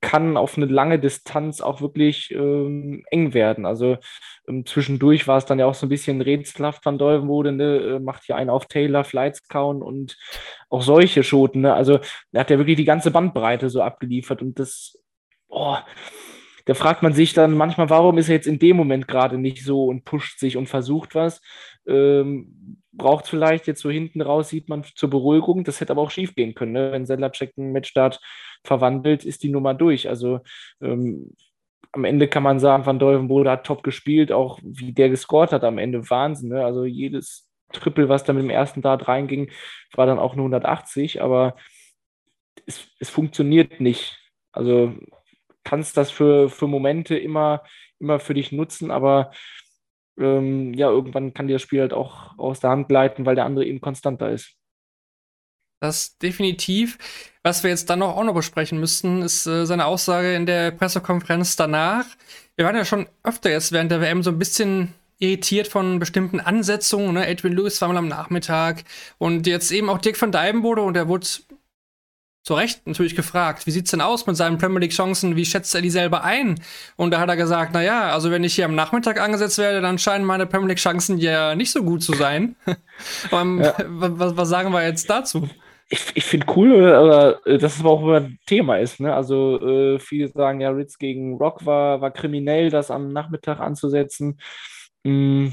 [0.00, 3.66] kann auf eine lange Distanz auch wirklich ähm, eng werden.
[3.66, 3.98] Also
[4.46, 7.76] ähm, zwischendurch war es dann ja auch so ein bisschen rätselhaft von Dolvenbode, ne?
[7.76, 10.16] Äh, macht hier einen auf Taylor, Flights kauen und
[10.68, 11.62] auch solche Schoten.
[11.62, 11.74] Ne?
[11.74, 11.98] Also
[12.32, 14.98] er hat ja wirklich die ganze Bandbreite so abgeliefert und das,
[15.48, 15.76] oh,
[16.64, 19.64] da fragt man sich dann manchmal, warum ist er jetzt in dem Moment gerade nicht
[19.64, 21.40] so und pusht sich und versucht was.
[21.86, 25.64] Ähm, braucht vielleicht jetzt so hinten raus, sieht man zur Beruhigung.
[25.64, 26.72] Das hätte aber auch schief gehen können.
[26.72, 26.92] Ne?
[26.92, 28.20] Wenn Sedlacek einen Matchstart
[28.64, 30.08] verwandelt, ist die Nummer durch.
[30.08, 30.40] Also
[30.82, 31.32] ähm,
[31.92, 35.64] am Ende kann man sagen, Van Dolvenbode hat top gespielt, auch wie der gescored hat
[35.64, 36.10] am Ende.
[36.10, 36.50] Wahnsinn.
[36.50, 36.64] Ne?
[36.64, 39.50] Also jedes Triple, was da mit dem ersten Dart reinging,
[39.94, 41.56] war dann auch nur 180, aber
[42.66, 44.18] es, es funktioniert nicht.
[44.52, 44.94] Also
[45.64, 47.62] kannst das für, für Momente immer,
[47.98, 49.32] immer für dich nutzen, aber
[50.18, 53.44] ähm, ja, irgendwann kann dir das Spiel halt auch aus der Hand gleiten, weil der
[53.44, 54.54] andere eben konstanter ist.
[55.80, 56.98] Das definitiv.
[57.44, 61.54] Was wir jetzt dann auch noch besprechen müssten, ist äh, seine Aussage in der Pressekonferenz
[61.54, 62.04] danach.
[62.56, 66.40] Wir waren ja schon öfter jetzt während der WM so ein bisschen irritiert von bestimmten
[66.40, 67.14] Ansetzungen.
[67.14, 67.26] Ne?
[67.26, 68.84] Edwin Lewis war mal am Nachmittag
[69.18, 71.26] und jetzt eben auch Dick van Dijvenbode und er wurde
[72.48, 75.74] zu Recht natürlich gefragt, wie sieht's denn aus mit seinen Premier League Chancen, wie schätzt
[75.74, 76.58] er die selber ein?
[76.96, 79.82] Und da hat er gesagt, na ja, also wenn ich hier am Nachmittag angesetzt werde,
[79.82, 82.56] dann scheinen meine Premier League Chancen ja nicht so gut zu sein.
[83.30, 83.74] um, ja.
[83.86, 85.46] was, was, sagen wir jetzt dazu?
[85.90, 88.98] Ich, ich finde cool, aber äh, dass es auch immer ein Thema ist.
[88.98, 89.14] Ne?
[89.14, 94.40] Also äh, viele sagen ja, Ritz gegen Rock war, war kriminell, das am Nachmittag anzusetzen.
[95.04, 95.48] Mm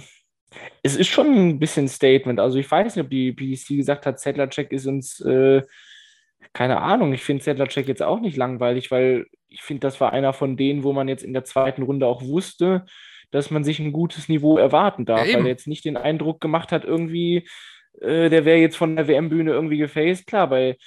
[0.83, 2.39] es ist schon ein bisschen Statement.
[2.39, 5.61] Also ich weiß nicht, ob die PDC gesagt hat, Zettler-Check ist uns äh,
[6.53, 10.33] keine Ahnung, ich finde Sedlacek jetzt auch nicht langweilig, weil ich finde, das war einer
[10.33, 12.85] von denen, wo man jetzt in der zweiten Runde auch wusste,
[13.31, 16.41] dass man sich ein gutes Niveau erwarten darf, ja, weil er jetzt nicht den Eindruck
[16.41, 17.47] gemacht hat, irgendwie,
[18.01, 20.27] äh, der wäre jetzt von der WM-Bühne irgendwie gefaced.
[20.27, 20.77] Klar, bei,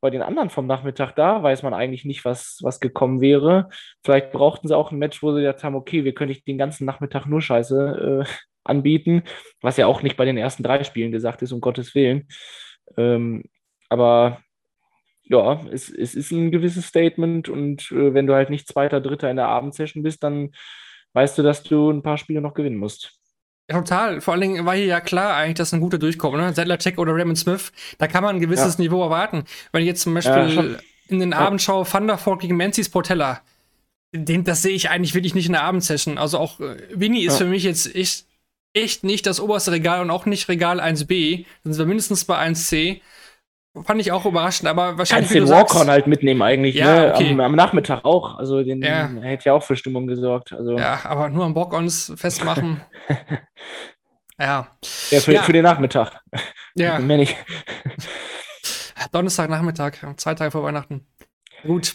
[0.00, 3.68] bei den anderen vom Nachmittag da weiß man eigentlich nicht, was, was gekommen wäre.
[4.04, 6.58] Vielleicht brauchten sie auch ein Match, wo sie gesagt haben, okay, wir können nicht den
[6.58, 8.32] ganzen Nachmittag nur Scheiße äh,
[8.64, 9.22] anbieten,
[9.60, 12.28] was ja auch nicht bei den ersten drei Spielen gesagt ist, um Gottes Willen.
[12.96, 13.44] Ähm,
[13.88, 14.40] aber
[15.28, 19.30] ja, es, es ist ein gewisses Statement und äh, wenn du halt nicht Zweiter, Dritter
[19.30, 20.52] in der Abendsession bist, dann
[21.14, 23.12] weißt du, dass du ein paar Spiele noch gewinnen musst.
[23.68, 24.20] Ja, total.
[24.20, 26.78] Vor allen Dingen war hier ja klar eigentlich, dass ein guter durchkommt, ne?
[26.78, 28.82] Check oder Raymond Smith, da kann man ein gewisses ja.
[28.82, 29.44] Niveau erwarten.
[29.72, 33.40] Wenn ich jetzt zum Beispiel ja, in den Abend schaue, Thunderford gegen Menzies Portella,
[34.12, 36.16] den, das sehe ich eigentlich wirklich nicht in der Abendsession.
[36.16, 38.26] Also auch äh, Winnie ist für mich jetzt echt,
[38.72, 41.44] echt nicht das oberste Regal und auch nicht Regal 1b.
[41.64, 43.00] Dann sind wir mindestens bei 1c.
[43.84, 45.30] Fand ich auch überraschend, aber wahrscheinlich.
[45.30, 47.12] Kannst den Walk-On halt mitnehmen eigentlich, ja, ne?
[47.14, 47.30] Okay.
[47.30, 48.38] Am, am, Nachmittag auch.
[48.38, 49.08] Also den ja.
[49.20, 50.52] hätte ja auch für Stimmung gesorgt.
[50.52, 50.78] Also.
[50.78, 52.80] Ja, aber nur am Walk-Ons festmachen.
[54.38, 54.68] ja.
[55.10, 55.42] Ja, für, ja.
[55.42, 56.20] für den Nachmittag.
[56.74, 56.98] Ja.
[57.00, 57.36] Mehr nicht.
[59.12, 61.06] Donnerstagnachmittag, zwei Tage vor Weihnachten.
[61.62, 61.94] Gut.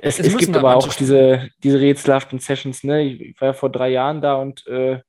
[0.00, 3.02] Es, es, es gibt aber auch diese, diese rätselhaften Sessions, ne?
[3.02, 5.00] Ich, ich war ja vor drei Jahren da und äh,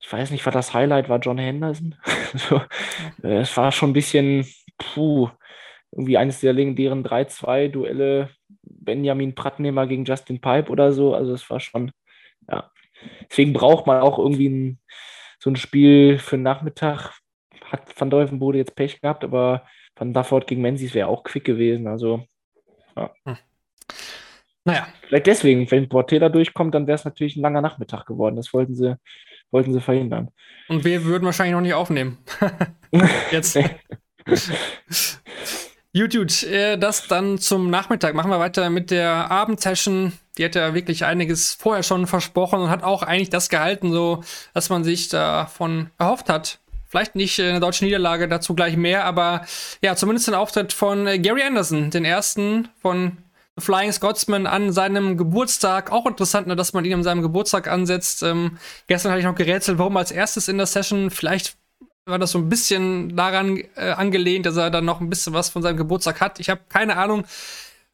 [0.00, 1.94] ich weiß nicht, war das Highlight, war John Henderson.
[2.34, 2.60] so,
[3.22, 4.46] äh, es war schon ein bisschen
[4.78, 5.30] puh,
[5.92, 8.30] irgendwie eines der legendären 3-2-Duelle
[8.62, 11.14] Benjamin Prattnehmer gegen Justin Pipe oder so.
[11.14, 11.92] Also es war schon,
[12.50, 12.70] ja.
[13.30, 14.80] Deswegen braucht man auch irgendwie ein,
[15.38, 17.12] so ein Spiel für den Nachmittag.
[17.64, 21.88] Hat Van Deuvenbode jetzt Pech gehabt, aber Van Dafford gegen Menzies wäre auch quick gewesen.
[21.88, 22.24] Also,
[22.96, 23.10] ja.
[23.24, 23.36] Hm.
[24.64, 24.88] Naja.
[25.06, 28.36] Vielleicht deswegen, wenn Portela durchkommt, dann wäre es natürlich ein langer Nachmittag geworden.
[28.36, 28.96] Das wollten sie,
[29.50, 30.30] wollten sie verhindern.
[30.68, 32.18] Und wir würden wahrscheinlich noch nicht aufnehmen.
[33.30, 33.58] Jetzt.
[35.94, 38.14] Gut, äh, das dann zum Nachmittag.
[38.14, 40.12] Machen wir weiter mit der Abendsession.
[40.36, 44.22] Die hat ja wirklich einiges vorher schon versprochen und hat auch eigentlich das gehalten, so
[44.52, 46.58] dass man sich davon erhofft hat.
[46.88, 49.46] Vielleicht nicht eine deutsche Niederlage, dazu gleich mehr, aber
[49.82, 53.16] ja, zumindest ein Auftritt von Gary Anderson, den ersten von
[53.58, 55.90] Flying Scotsman an seinem Geburtstag.
[55.90, 58.22] Auch interessant, ne, dass man ihn an seinem Geburtstag ansetzt.
[58.22, 61.10] Ähm, gestern hatte ich noch gerätselt, warum als erstes in der Session.
[61.10, 61.56] Vielleicht
[62.06, 65.48] war das so ein bisschen daran äh, angelehnt, dass er dann noch ein bisschen was
[65.48, 66.40] von seinem Geburtstag hat.
[66.40, 67.24] Ich habe keine Ahnung.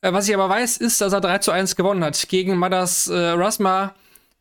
[0.03, 3.09] Äh, was ich aber weiß, ist, dass er 3 zu 1 gewonnen hat gegen Madas
[3.09, 3.94] äh, Rasma.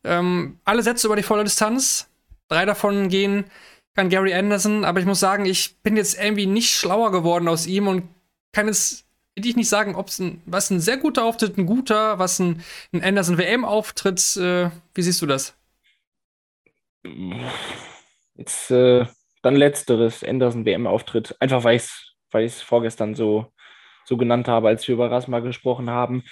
[0.04, 2.08] Ähm, alle Sätze über die volle Distanz.
[2.48, 3.44] Drei davon gehen
[3.96, 4.84] an Gary Anderson.
[4.84, 8.04] Aber ich muss sagen, ich bin jetzt irgendwie nicht schlauer geworden aus ihm und
[8.52, 11.64] kann jetzt will ich nicht sagen, ob es ein, was ein sehr guter Auftritt, ein
[11.64, 14.36] guter, was ein, ein Anderson WM-Auftritt.
[14.36, 15.54] Äh, wie siehst du das?
[18.36, 19.06] Jetzt äh,
[19.42, 21.36] dann letzteres, Anderson WM-Auftritt.
[21.40, 23.46] Einfach weil ich es weil vorgestern so,
[24.04, 26.24] so genannt habe, als wir über Rasma gesprochen haben,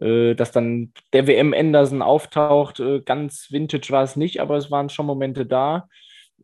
[0.00, 2.80] äh, dass dann der WM Anderson auftaucht.
[2.80, 5.88] Äh, ganz vintage war es nicht, aber es waren schon Momente da.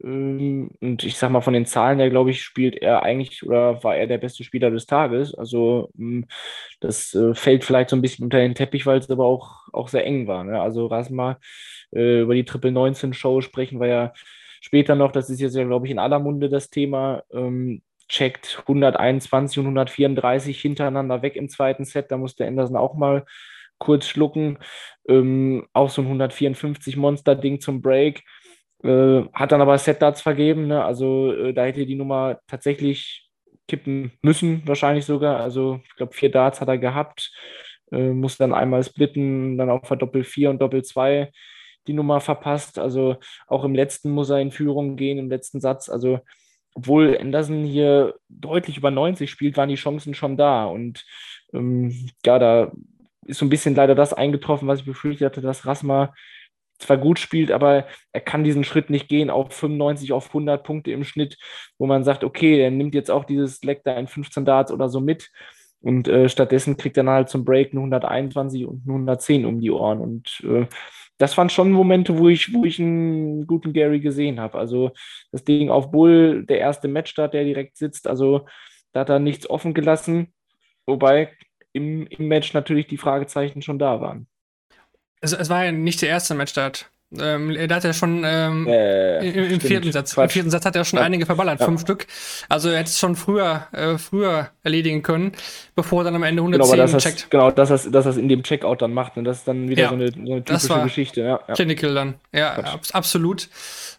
[0.03, 3.83] Ähm, und ich sag mal, von den Zahlen her, glaube ich, spielt er eigentlich oder
[3.85, 5.35] war er der beste Spieler des Tages.
[5.35, 6.27] Also hm,
[6.81, 9.89] das äh, fällt vielleicht so ein bisschen unter den Teppich, weil es aber auch, auch
[9.89, 10.45] sehr eng war.
[10.45, 10.61] Ne?
[10.61, 11.39] Also Rasma
[11.95, 14.13] äh, über die Triple 19 Show sprechen wir ja
[14.63, 15.13] später noch.
[15.13, 17.23] Das ist jetzt ja, glaube ich, in aller Munde das Thema.
[17.31, 22.11] Ähm, checkt 121 und 134 hintereinander weg im zweiten Set.
[22.11, 23.25] Da musste Anderson auch mal
[23.79, 24.59] kurz schlucken.
[25.09, 28.23] Ähm, auch so ein 154 Monster-Ding zum Break
[28.85, 30.85] äh, hat dann aber Set-Darts vergeben, ne?
[30.85, 33.31] also äh, da hätte die Nummer tatsächlich
[33.69, 35.41] kippen müssen, wahrscheinlich sogar.
[35.41, 37.33] Also ich glaube, vier Darts hat er gehabt,
[37.93, 41.31] äh, muss dann einmal splitten, dann auf der Doppel 4 und Doppel 2
[41.87, 42.79] die Nummer verpasst.
[42.79, 43.17] Also
[43.47, 45.89] auch im letzten muss er in Führung gehen, im letzten Satz.
[45.89, 46.21] Also
[46.75, 50.65] obwohl Anderson hier deutlich über 90 spielt, waren die Chancen schon da.
[50.65, 51.05] Und
[51.53, 52.73] ähm, ja, da
[53.27, 56.15] ist so ein bisschen leider das eingetroffen, was ich befürchtet hatte, dass Rasma
[56.79, 60.91] zwar gut spielt, aber er kann diesen Schritt nicht gehen auf 95, auf 100 Punkte
[60.91, 61.39] im Schnitt,
[61.79, 64.89] wo man sagt, okay, er nimmt jetzt auch dieses Leck da in 15 Darts oder
[64.89, 65.31] so mit
[65.81, 69.61] und äh, stattdessen kriegt er dann halt zum Break eine 121 und eine 110 um
[69.61, 70.67] die Ohren und äh,
[71.23, 74.59] das waren schon Momente, wo ich, wo ich einen guten Gary gesehen habe.
[74.59, 74.91] Also
[75.31, 78.49] das Ding auf Bull, der erste Matchstart, der direkt sitzt, also
[78.91, 80.35] da hat er nichts offen gelassen,
[80.85, 81.33] wobei
[81.73, 84.27] im, im Match natürlich die Fragezeichen schon da waren.
[85.21, 86.91] Es, es war ja nicht der erste Matchstart.
[87.21, 90.15] Ähm, er hat ja schon ähm, äh, im, im vierten Satz.
[90.15, 90.25] Quatsch.
[90.25, 91.05] Im vierten Satz hat er schon ja.
[91.05, 91.67] einige verballert, ja.
[91.67, 92.07] fünf Stück.
[92.49, 95.33] Also er hätte es schon früher, äh, früher erledigen können,
[95.75, 97.31] bevor er dann am Ende 110 genau, das checkt.
[97.31, 99.17] genau, dass er das in dem Checkout dann macht.
[99.17, 99.89] Und das ist dann wieder ja.
[99.89, 101.21] so, eine, so eine typische Geschichte.
[101.21, 101.55] Ja, ja.
[101.55, 102.15] Clinical dann.
[102.33, 103.49] Ja, ab, absolut.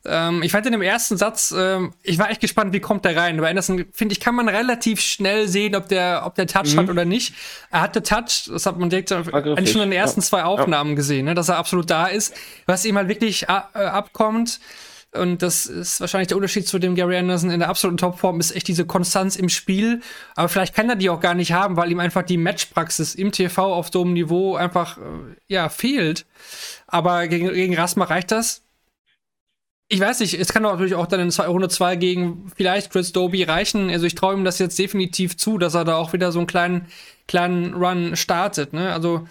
[0.05, 3.15] Ähm, ich fand in dem ersten Satz, ähm, ich war echt gespannt, wie kommt der
[3.15, 3.37] rein.
[3.37, 6.79] Bei Anderson, finde ich, kann man relativ schnell sehen, ob der, ob der Touch mhm.
[6.79, 7.33] hat oder nicht.
[7.71, 11.25] Er hatte Touch, das hat man direkt eigentlich schon in den ersten zwei Aufnahmen gesehen,
[11.25, 12.35] ne, dass er absolut da ist.
[12.65, 14.59] Was ihm halt wirklich äh, abkommt,
[15.15, 18.55] und das ist wahrscheinlich der Unterschied zu dem Gary Anderson in der absoluten Topform, ist
[18.55, 20.01] echt diese Konstanz im Spiel.
[20.35, 23.31] Aber vielleicht kann er die auch gar nicht haben, weil ihm einfach die Matchpraxis im
[23.31, 25.01] TV auf so einem Niveau einfach, äh,
[25.45, 26.25] ja, fehlt.
[26.87, 28.63] Aber gegen, gegen Rasma reicht das
[29.93, 33.43] ich weiß nicht, es kann natürlich auch dann in Runde 2 gegen vielleicht Chris Doby
[33.43, 33.91] reichen.
[33.91, 36.47] Also ich traue ihm das jetzt definitiv zu, dass er da auch wieder so einen
[36.47, 36.87] kleinen,
[37.27, 38.73] kleinen Run startet.
[38.73, 38.91] Ne?
[38.91, 39.27] Also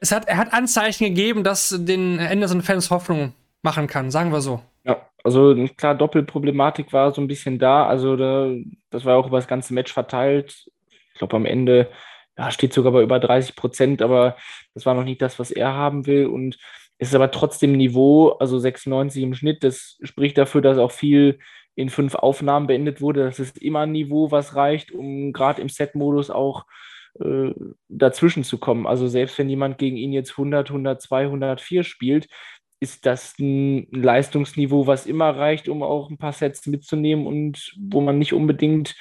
[0.00, 3.32] es hat, er hat Anzeichen gegeben, dass den Anderson-Fans Hoffnung
[3.62, 4.60] machen kann, sagen wir so.
[4.84, 7.86] Ja, also klar, Doppelproblematik war so ein bisschen da.
[7.86, 8.50] Also da,
[8.90, 10.70] das war auch über das ganze Match verteilt.
[11.12, 11.90] Ich glaube, am Ende
[12.38, 14.36] ja, steht sogar bei über 30 Prozent, aber
[14.74, 16.26] das war noch nicht das, was er haben will.
[16.26, 16.58] Und
[16.98, 19.64] ist aber trotzdem Niveau, also 96 im Schnitt.
[19.64, 21.38] Das spricht dafür, dass auch viel
[21.74, 23.24] in fünf Aufnahmen beendet wurde.
[23.24, 26.64] Das ist immer ein Niveau, was reicht, um gerade im Set-Modus auch
[27.20, 27.54] äh,
[27.88, 28.86] dazwischen zu kommen.
[28.86, 32.28] Also selbst wenn jemand gegen ihn jetzt 100, 102, 104 spielt,
[32.80, 38.00] ist das ein Leistungsniveau, was immer reicht, um auch ein paar Sets mitzunehmen und wo
[38.00, 38.94] man nicht unbedingt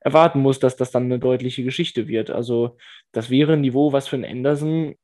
[0.00, 2.30] erwarten muss, dass das dann eine deutliche Geschichte wird.
[2.30, 2.76] Also
[3.12, 4.94] das wäre ein Niveau, was für einen Anderson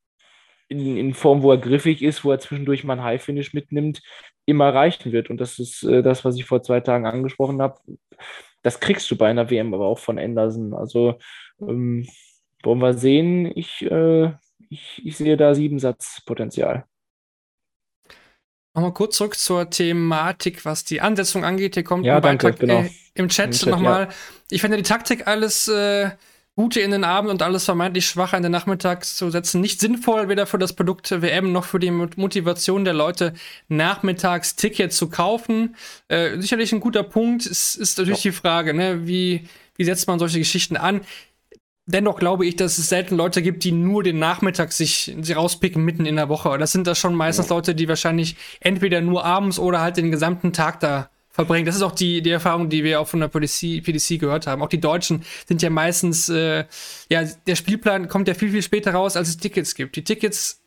[0.68, 4.02] in, in Form, wo er griffig ist, wo er zwischendurch mal ein High-Finish mitnimmt,
[4.44, 5.30] immer reichen wird.
[5.30, 7.78] Und das ist äh, das, was ich vor zwei Tagen angesprochen habe.
[8.62, 10.74] Das kriegst du bei einer WM aber auch von Anderson.
[10.74, 11.18] Also
[11.60, 12.06] ähm,
[12.62, 13.50] wollen wir sehen.
[13.56, 14.32] Ich, äh,
[14.68, 16.84] ich, ich sehe da sieben Satzpotenzial.
[18.74, 21.74] Nochmal kurz zurück zur Thematik, was die Ansetzung angeht.
[21.74, 22.80] Hier kommt ja, ein danke, Beitrag genau.
[22.82, 24.02] äh, im Chat, Chat nochmal.
[24.02, 24.08] Ja.
[24.50, 26.10] Ich finde die Taktik alles äh,
[26.58, 30.28] Gute in den Abend und alles vermeintlich Schwache in den Nachmittag zu setzen nicht sinnvoll,
[30.28, 33.32] weder für das Produkt WM noch für die Motivation der Leute,
[33.68, 35.76] nachmittags Tickets zu kaufen.
[36.08, 37.46] Äh, sicherlich ein guter Punkt.
[37.46, 38.32] Es ist natürlich ja.
[38.32, 39.44] die Frage, ne, wie,
[39.76, 41.02] wie setzt man solche Geschichten an?
[41.88, 45.84] Dennoch glaube ich, dass es selten Leute gibt, die nur den Nachmittag sich, sich rauspicken
[45.84, 46.56] mitten in der Woche.
[46.58, 47.48] Das sind das schon meistens.
[47.48, 51.64] Leute, die wahrscheinlich entweder nur abends oder halt den gesamten Tag da verbringen.
[51.64, 54.62] Das ist auch die, die Erfahrung, die wir auch von der PDC, PDC gehört haben.
[54.62, 56.64] Auch die Deutschen sind ja meistens, äh,
[57.08, 59.96] ja, der Spielplan kommt ja viel, viel später raus, als es Tickets gibt.
[59.96, 60.62] Die Tickets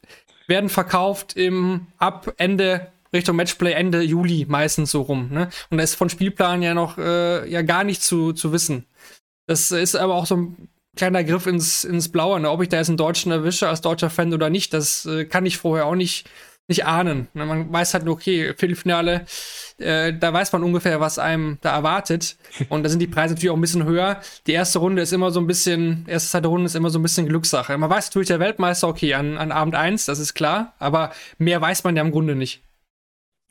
[0.48, 5.30] werden verkauft im ab Ende Richtung Matchplay Ende Juli meistens so rum.
[5.32, 5.50] Ne?
[5.70, 8.86] Und da ist von Spielplan ja noch äh, ja gar nicht zu, zu wissen.
[9.46, 12.40] Das ist aber auch so ein kleiner Griff ins, ins Blaue.
[12.40, 12.50] Ne?
[12.50, 15.46] Ob ich da jetzt einen Deutschen erwische als deutscher Fan oder nicht, das äh, kann
[15.46, 16.30] ich vorher auch nicht,
[16.68, 17.28] nicht ahnen.
[17.34, 17.46] Ne?
[17.46, 19.26] Man weiß halt nur, okay, Viertelfinale,
[19.78, 22.38] äh, da weiß man ungefähr, was einem da erwartet.
[22.70, 24.20] Und da sind die Preise natürlich auch ein bisschen höher.
[24.48, 27.04] Die erste Runde ist immer so ein bisschen, erste, zweite Runde ist immer so ein
[27.04, 27.78] bisschen Glückssache.
[27.78, 31.62] Man weiß natürlich, der Weltmeister, okay, an, an Abend 1, das ist klar, aber mehr
[31.62, 32.62] weiß man ja im Grunde nicht.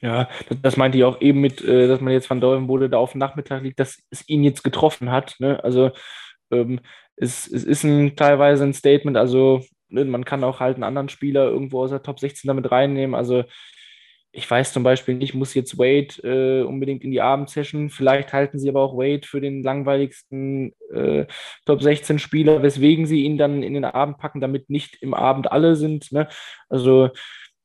[0.03, 0.31] Ja,
[0.63, 3.19] das meinte ich auch eben mit, äh, dass man jetzt Van Dolvenbode da auf dem
[3.19, 5.37] Nachmittag liegt, dass es ihn jetzt getroffen hat.
[5.41, 5.63] Ne?
[5.63, 5.91] Also
[6.51, 6.81] ähm,
[7.17, 11.09] es, es ist ein, teilweise ein Statement, also ne, man kann auch halt einen anderen
[11.09, 13.15] Spieler irgendwo aus der Top 16 damit reinnehmen.
[13.15, 13.45] Also
[14.33, 17.91] ich weiß zum Beispiel nicht, muss jetzt Wade äh, unbedingt in die Abendsession.
[17.91, 21.27] Vielleicht halten sie aber auch Wade für den langweiligsten äh,
[21.67, 25.51] Top 16 Spieler, weswegen sie ihn dann in den Abend packen, damit nicht im Abend
[25.51, 26.13] alle sind.
[26.13, 26.29] Ne?
[26.69, 27.11] Also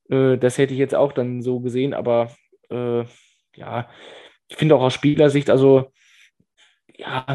[0.10, 2.32] äh, das hätte ich jetzt auch dann so gesehen, aber
[2.72, 3.04] äh,
[3.56, 3.90] ja,
[4.48, 5.92] ich finde auch aus Spielersicht, also
[6.98, 7.26] ja,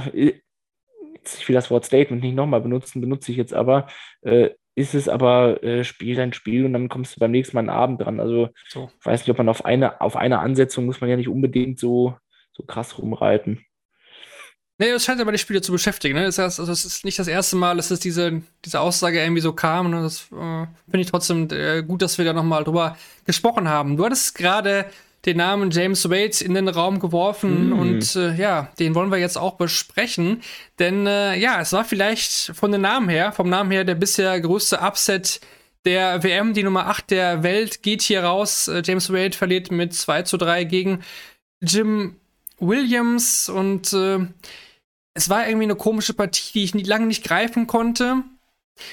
[1.25, 3.87] ich will das Wort Statement nicht nochmal benutzen, benutze ich jetzt aber,
[4.23, 7.61] äh, ist es aber, äh, spiel dein Spiel und dann kommst du beim nächsten Mal
[7.61, 8.21] einen Abend dran.
[8.21, 8.91] Also so.
[8.99, 11.79] ich weiß nicht, ob man auf eine, auf eine Ansetzung muss man ja nicht unbedingt
[11.79, 12.17] so,
[12.53, 13.65] so krass rumreiten.
[14.79, 16.15] Nee, das scheint aber die Spieler zu beschäftigen.
[16.15, 16.25] Ne?
[16.25, 19.43] Das, heißt, also, es ist nicht das erste Mal, dass es diese, diese Aussage irgendwie
[19.43, 19.91] so kam.
[19.91, 20.01] Ne?
[20.01, 23.99] Das äh, finde ich trotzdem äh, gut, dass wir da nochmal drüber gesprochen haben.
[23.99, 24.87] Du hattest gerade
[25.27, 27.73] den Namen James Wade in den Raum geworfen mm.
[27.79, 30.43] und äh, ja, den wollen wir jetzt auch besprechen,
[30.79, 34.41] denn äh, ja, es war vielleicht von den Namen her, vom Namen her der bisher
[34.41, 35.41] größte Upset
[35.85, 38.69] der WM, die Nummer 8 der Welt geht hier raus.
[38.69, 41.03] Äh, James Wade verliert mit 2 zu 3 gegen
[41.63, 42.17] Jim
[42.59, 44.19] Williams und äh,
[45.15, 48.23] es war irgendwie eine komische Partie, die ich nie, lange nicht greifen konnte.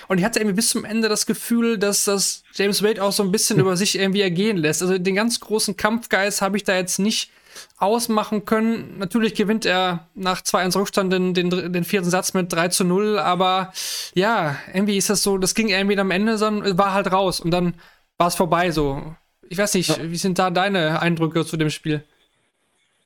[0.08, 3.24] Und ich hatte irgendwie bis zum Ende das Gefühl, dass das James Wade auch so
[3.24, 4.82] ein bisschen über sich irgendwie ergehen lässt.
[4.82, 7.32] Also den ganz großen Kampfgeist habe ich da jetzt nicht
[7.78, 8.98] ausmachen können.
[8.98, 13.18] Natürlich gewinnt er nach 2-1 Rückstand den, den, den, vierten Satz mit 3 zu 0,
[13.18, 13.74] aber
[14.14, 17.52] ja, irgendwie ist das so, das ging irgendwie am Ende, sondern war halt raus und
[17.52, 17.74] dann
[18.18, 19.16] war es vorbei so.
[19.50, 20.12] Ich weiß nicht, ja.
[20.12, 22.04] wie sind da deine Eindrücke zu dem Spiel?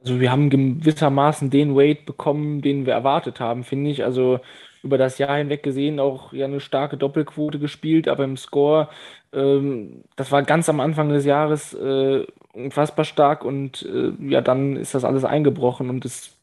[0.02, 4.04] Also wir haben gewissermaßen den Wade bekommen, den wir erwartet haben, finde ich.
[4.04, 4.40] Also
[4.84, 8.90] über das Jahr hinweg gesehen auch ja eine starke Doppelquote gespielt, aber im Score,
[9.34, 14.76] ähm, das war ganz am Anfang des Jahres äh, unfassbar stark und äh, ja, dann
[14.78, 16.38] ist das alles eingebrochen und es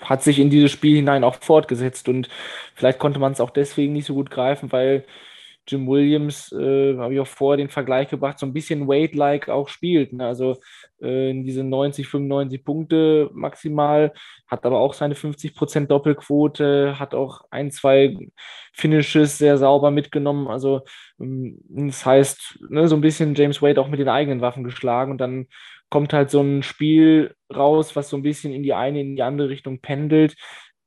[0.00, 2.28] hat sich in dieses Spiel hinein auch fortgesetzt und
[2.74, 5.04] vielleicht konnte man es auch deswegen nicht so gut greifen, weil
[5.66, 9.68] Jim Williams, äh, habe ich auch vor den Vergleich gebracht, so ein bisschen Weight-like auch
[9.68, 10.12] spielt.
[10.12, 10.26] Ne?
[10.26, 10.56] Also
[11.00, 14.12] äh, in diese 90, 95 Punkte maximal,
[14.46, 18.16] hat aber auch seine 50% Doppelquote, hat auch ein, zwei
[18.72, 20.48] Finishes sehr sauber mitgenommen.
[20.48, 20.82] Also
[21.20, 25.12] ähm, das heißt, ne, so ein bisschen James Wade auch mit den eigenen Waffen geschlagen
[25.12, 25.46] und dann
[25.90, 29.22] kommt halt so ein Spiel raus, was so ein bisschen in die eine, in die
[29.22, 30.36] andere Richtung pendelt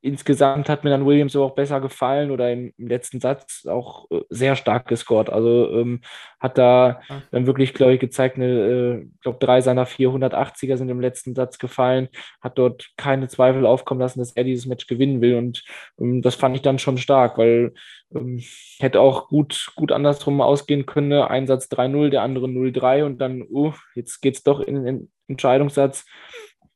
[0.04, 4.12] insgesamt hat mir dann Williams aber auch besser gefallen oder im, im letzten Satz auch
[4.12, 5.30] äh, sehr stark gescored.
[5.30, 6.02] Also ähm,
[6.42, 11.00] hat da dann wirklich, glaube ich, gezeigt, eine, äh, glaube drei seiner 480er sind im
[11.00, 12.10] letzten Satz gefallen,
[12.42, 15.64] hat dort keine Zweifel aufkommen lassen, dass er dieses Match gewinnen will und
[15.98, 17.74] ähm, das fand ich dann schon stark, weil
[18.14, 18.42] ähm,
[18.80, 21.14] hätte auch gut, gut andersrum ausgehen können.
[21.14, 25.12] Ein Satz 3-0, der andere 0-3 und dann, uh, jetzt geht es doch in den
[25.30, 26.06] Entscheidungssatz.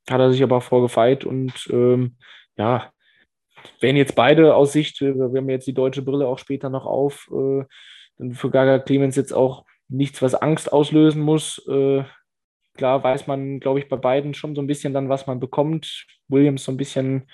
[0.10, 2.16] Hat er sich aber vorgefeit und ähm,
[2.58, 2.90] ja,
[3.80, 7.30] wenn jetzt beide aus Sicht, wir haben jetzt die deutsche Brille auch später noch auf,
[7.32, 7.64] äh,
[8.18, 11.66] dann für Gaga Clemens jetzt auch nichts, was Angst auslösen muss.
[11.68, 12.04] Äh,
[12.76, 16.06] klar weiß man, glaube ich, bei beiden schon so ein bisschen dann, was man bekommt.
[16.28, 17.30] Williams so ein bisschen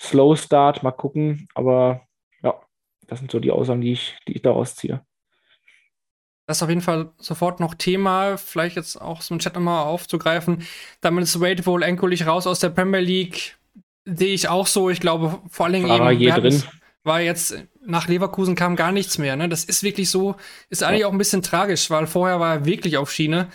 [0.00, 1.48] Slow Start, mal gucken.
[1.54, 2.02] Aber
[2.42, 2.60] ja,
[3.06, 5.02] das sind so die Aussagen, die ich, die ich daraus ziehe.
[6.46, 9.84] Das ist auf jeden Fall sofort noch Thema, vielleicht jetzt auch so im Chat nochmal
[9.84, 10.66] aufzugreifen.
[11.02, 13.57] Damit ist Wade wohl endgültig raus aus der Premier League
[14.16, 14.90] sehe ich auch so.
[14.90, 16.62] Ich glaube, vor allen Dingen War eben, drin.
[17.04, 19.36] war jetzt nach Leverkusen kam gar nichts mehr.
[19.36, 19.48] Ne?
[19.48, 20.36] Das ist wirklich so,
[20.68, 23.48] ist eigentlich auch ein bisschen tragisch, weil vorher war er wirklich auf Schiene.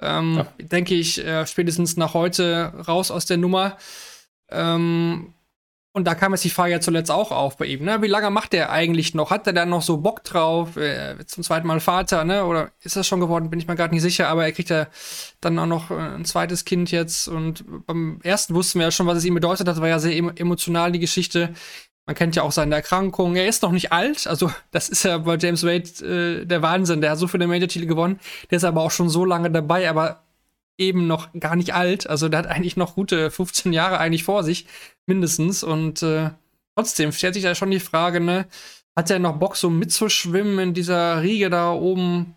[0.00, 0.46] Ähm, ja.
[0.58, 3.78] Denke ich, äh, spätestens nach heute raus aus der Nummer.
[4.50, 5.34] Ähm,
[5.98, 7.84] und da kam jetzt die Frage ja zuletzt auch auf bei ihm.
[7.84, 8.00] Ne?
[8.00, 9.30] Wie lange macht er eigentlich noch?
[9.30, 10.76] Hat er da noch so Bock drauf?
[10.76, 12.46] Äh, zum zweiten Mal Vater, ne?
[12.46, 13.50] Oder ist das schon geworden?
[13.50, 14.28] Bin ich mir gerade nicht sicher.
[14.28, 14.86] Aber er kriegt ja
[15.40, 17.26] dann auch noch äh, ein zweites Kind jetzt.
[17.26, 19.80] Und beim ersten wussten wir ja schon, was es ihm bedeutet hat.
[19.80, 21.52] War ja sehr emotional die Geschichte.
[22.06, 23.34] Man kennt ja auch seine Erkrankung.
[23.36, 24.26] Er ist noch nicht alt.
[24.28, 27.00] Also, das ist ja bei James Wade äh, der Wahnsinn.
[27.00, 28.20] Der hat so viele Major-Titel gewonnen.
[28.50, 30.22] Der ist aber auch schon so lange dabei, aber
[30.78, 32.08] eben noch gar nicht alt.
[32.08, 34.66] Also, der hat eigentlich noch gute 15 Jahre eigentlich vor sich,
[35.06, 35.62] mindestens.
[35.62, 36.30] Und äh,
[36.76, 38.46] trotzdem stellt sich da schon die Frage, ne?
[38.96, 42.34] Hat er noch Bock, so mitzuschwimmen in dieser Riege da oben?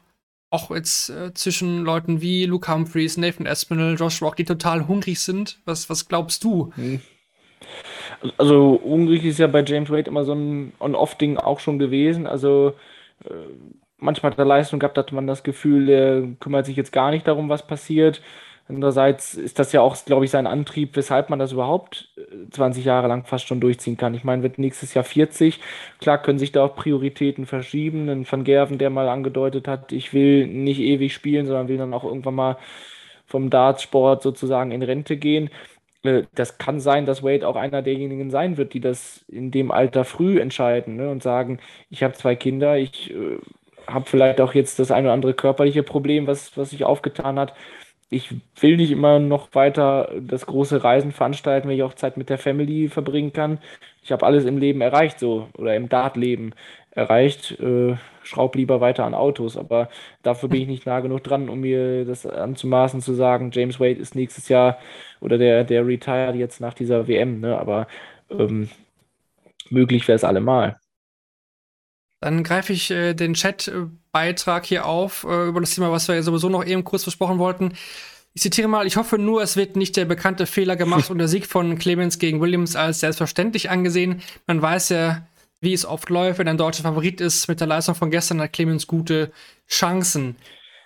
[0.52, 5.20] Auch jetzt äh, zwischen Leuten wie Luke Humphreys, Nathan Espinel, Josh Rock, die total hungrig
[5.20, 5.60] sind.
[5.66, 6.74] Was, was glaubst du?
[6.76, 7.02] Hm.
[8.38, 12.28] Also hungrig ist ja bei James Wade immer so ein On-Off-Ding auch schon gewesen.
[12.28, 12.74] Also
[13.24, 13.34] äh,
[14.02, 17.28] manchmal hat er Leistung gehabt, hat man das Gefühl, der kümmert sich jetzt gar nicht
[17.28, 18.22] darum, was passiert.
[18.68, 22.10] Andererseits ist das ja auch, glaube ich, sein Antrieb, weshalb man das überhaupt
[22.52, 24.14] 20 äh, Jahre lang fast schon durchziehen kann.
[24.14, 25.60] Ich meine, wird nächstes Jahr 40.
[26.00, 28.08] Klar können sich da auch Prioritäten verschieben.
[28.10, 31.94] Ein Van Gerven, der mal angedeutet hat, ich will nicht ewig spielen, sondern will dann
[31.94, 32.58] auch irgendwann mal
[33.26, 35.50] vom Dartsport sozusagen in Rente gehen.
[36.04, 39.72] Äh, das kann sein, dass Wade auch einer derjenigen sein wird, die das in dem
[39.72, 41.60] Alter früh entscheiden ne, und sagen,
[41.90, 43.38] ich habe zwei Kinder, ich äh,
[43.94, 47.54] habe vielleicht auch jetzt das eine oder andere körperliche Problem, was, was sich aufgetan hat.
[48.10, 52.30] Ich will nicht immer noch weiter das große Reisen veranstalten, wenn ich auch Zeit mit
[52.30, 53.60] der Family verbringen kann.
[54.04, 56.54] Ich habe alles im Leben erreicht, so, oder im Dart-Leben
[56.92, 57.52] erreicht.
[57.60, 59.90] Äh, schraub lieber weiter an Autos, aber
[60.24, 64.00] dafür bin ich nicht nah genug dran, um mir das anzumaßen zu sagen, James Wade
[64.00, 64.78] ist nächstes Jahr
[65.22, 67.58] oder der, der retired jetzt nach dieser WM, ne?
[67.58, 67.88] aber
[68.30, 68.70] ähm,
[69.72, 70.81] möglich wäre es allemal.
[72.22, 76.50] Dann greife ich äh, den Chat-Beitrag hier auf äh, über das Thema, was wir sowieso
[76.50, 77.74] noch eben kurz versprochen wollten.
[78.34, 81.28] Ich zitiere mal, ich hoffe nur, es wird nicht der bekannte Fehler gemacht und der
[81.28, 84.22] Sieg von Clemens gegen Williams als selbstverständlich angesehen.
[84.48, 85.28] Man weiß ja,
[85.60, 88.54] wie es oft läuft, wenn ein deutscher Favorit ist, mit der Leistung von gestern hat
[88.54, 89.32] Clemens gute
[89.68, 90.36] Chancen.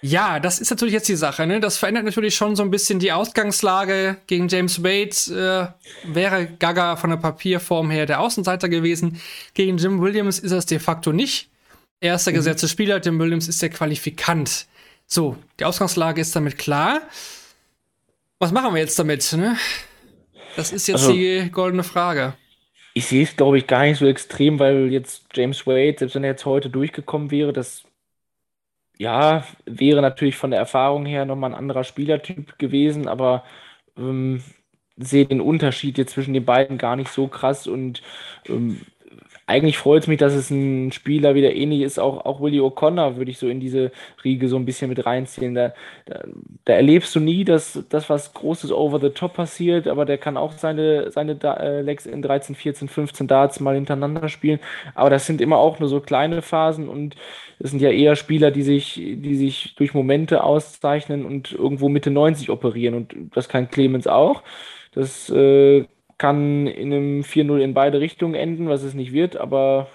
[0.02, 1.48] Ja, das ist natürlich jetzt die Sache.
[1.48, 1.60] Ne?
[1.60, 4.18] Das verändert natürlich schon so ein bisschen die Ausgangslage.
[4.28, 5.74] Gegen James Wade
[6.06, 9.20] äh, wäre Gaga von der Papierform her der Außenseiter gewesen.
[9.54, 11.50] Gegen Jim Williams ist es de facto nicht.
[12.02, 12.38] Er ist der mhm.
[12.38, 14.68] gesetzte Spieler, Jim Williams ist der Qualifikant.
[15.08, 17.02] So, die Ausgangslage ist damit klar.
[18.38, 19.34] Was machen wir jetzt damit?
[19.34, 19.58] Ne?
[20.56, 22.36] Das ist jetzt also, die goldene Frage
[22.98, 26.24] ich sehe es, glaube ich, gar nicht so extrem, weil jetzt James Wade, selbst wenn
[26.24, 27.84] er jetzt heute durchgekommen wäre, das
[28.98, 33.44] ja, wäre natürlich von der Erfahrung her nochmal ein anderer Spielertyp gewesen, aber
[33.98, 34.44] ähm,
[34.98, 38.02] sehe den Unterschied jetzt zwischen den beiden gar nicht so krass und
[38.48, 38.82] ähm,
[39.48, 42.00] eigentlich freut es mich, dass es ein Spieler wieder ähnlich ist.
[42.00, 43.92] Auch, auch Willie O'Connor würde ich so in diese
[44.24, 45.54] Riege so ein bisschen mit reinziehen.
[45.54, 45.74] Da,
[46.06, 46.24] da,
[46.66, 50.36] da, erlebst du nie, dass das was Großes over the top passiert, aber der kann
[50.36, 54.60] auch seine, seine äh, Legs in 13, 14, 15 Darts mal hintereinander spielen.
[54.96, 57.16] Aber das sind immer auch nur so kleine Phasen und
[57.60, 62.10] das sind ja eher Spieler, die sich, die sich durch Momente auszeichnen und irgendwo Mitte
[62.10, 62.96] 90 operieren.
[62.96, 64.42] Und das kann Clemens auch.
[64.94, 65.86] Das äh,
[66.18, 69.88] kann in einem 4-0 in beide Richtungen enden, was es nicht wird, aber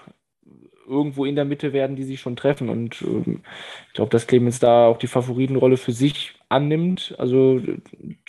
[0.87, 2.69] irgendwo in der Mitte werden die sich schon treffen.
[2.69, 3.43] Und ähm,
[3.87, 7.15] ich glaube, dass Clemens da auch die Favoritenrolle für sich annimmt.
[7.17, 7.61] Also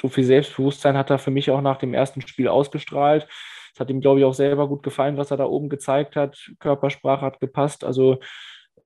[0.00, 3.26] so viel Selbstbewusstsein hat er für mich auch nach dem ersten Spiel ausgestrahlt.
[3.74, 6.52] Es hat ihm, glaube ich, auch selber gut gefallen, was er da oben gezeigt hat.
[6.60, 7.84] Körpersprache hat gepasst.
[7.84, 8.20] Also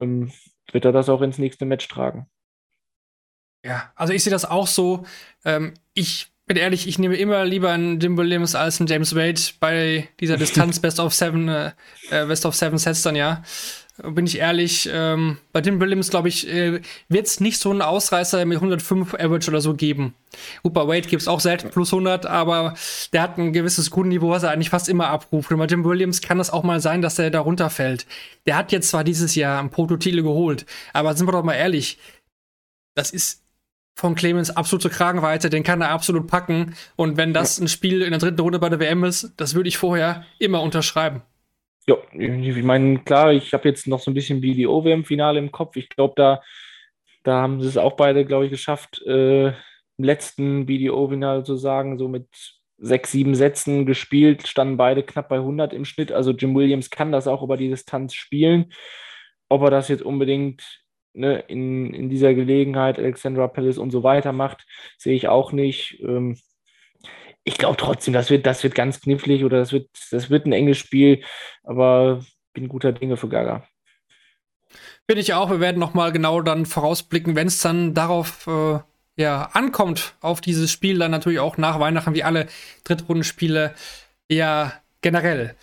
[0.01, 0.33] ähm,
[0.73, 2.29] wird er das auch ins nächste Match tragen.
[3.65, 5.05] Ja, also ich sehe das auch so.
[5.45, 9.41] Ähm, ich bin ehrlich, ich nehme immer lieber einen Jim Williams als einen James Wade
[9.59, 11.73] bei dieser Distanz Best of Seven, äh,
[12.11, 13.43] äh, Best of Seven Sets dann ja.
[14.03, 17.81] Bin ich ehrlich, ähm, bei Jim Williams, glaube ich, äh, wird es nicht so einen
[17.81, 20.15] Ausreißer mit 105 Average oder so geben.
[20.63, 22.75] Gut, bei Wade gibt es auch selten plus 100, aber
[23.15, 25.51] der hat ein gewisses Kundenniveau, was er eigentlich fast immer abruft.
[25.51, 28.07] Und bei Jim Williams kann es auch mal sein, dass er da runterfällt.
[28.45, 31.99] Der hat jetzt zwar dieses Jahr ein Prototitel geholt, aber sind wir doch mal ehrlich,
[32.95, 33.46] das ist
[33.97, 36.75] von Clemens absolute Kragenweite, den kann er absolut packen.
[36.97, 39.69] Und wenn das ein Spiel in der dritten Runde bei der WM ist, das würde
[39.69, 41.23] ich vorher immer unterschreiben.
[41.89, 45.77] Ja, ich meine, klar, ich habe jetzt noch so ein bisschen BDO-WM-Finale im Kopf.
[45.77, 46.43] Ich glaube, da,
[47.23, 51.97] da haben sie es auch beide, glaube ich, geschafft, äh, im letzten BDO-Finale zu sagen,
[51.97, 52.29] so mit
[52.77, 56.13] sechs, sieben Sätzen gespielt, standen beide knapp bei 100 im Schnitt.
[56.13, 58.73] Also Jim Williams kann das auch über die Distanz spielen.
[59.49, 60.86] Ob er das jetzt unbedingt
[61.17, 64.67] ne, in, in dieser Gelegenheit Alexandra Palace und so weiter macht,
[64.99, 66.01] sehe ich auch nicht.
[66.01, 66.39] Ähm,
[67.45, 70.53] ich glaube trotzdem, das wird, das wird ganz knifflig oder das wird, das wird ein
[70.53, 71.23] enges Spiel.
[71.63, 73.67] Aber bin guter Dinge für Gaga.
[75.07, 75.51] Bin ich auch.
[75.51, 78.81] Wir werden noch mal genau dann vorausblicken, wenn es dann darauf äh,
[79.17, 82.47] ja, ankommt, auf dieses Spiel, dann natürlich auch nach Weihnachten, wie alle
[82.85, 83.75] Drittrundenspiele,
[84.29, 84.73] ja
[85.03, 85.55] generell.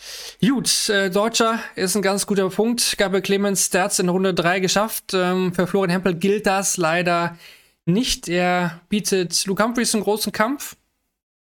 [0.41, 2.97] Gut, äh, Deutscher ist ein ganz guter Punkt.
[2.97, 5.13] Gabriel Clemens, der hat in Runde 3 geschafft.
[5.13, 7.37] Ähm, für Florian Hempel gilt das leider
[7.85, 8.29] nicht.
[8.29, 10.75] Er bietet Luke Humphries einen großen Kampf.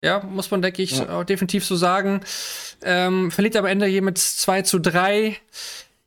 [0.04, 1.22] Ja, muss man, denke ich, ja.
[1.22, 2.22] definitiv so sagen.
[2.82, 5.36] Ähm, verliert am Ende hier mit 2 zu 3.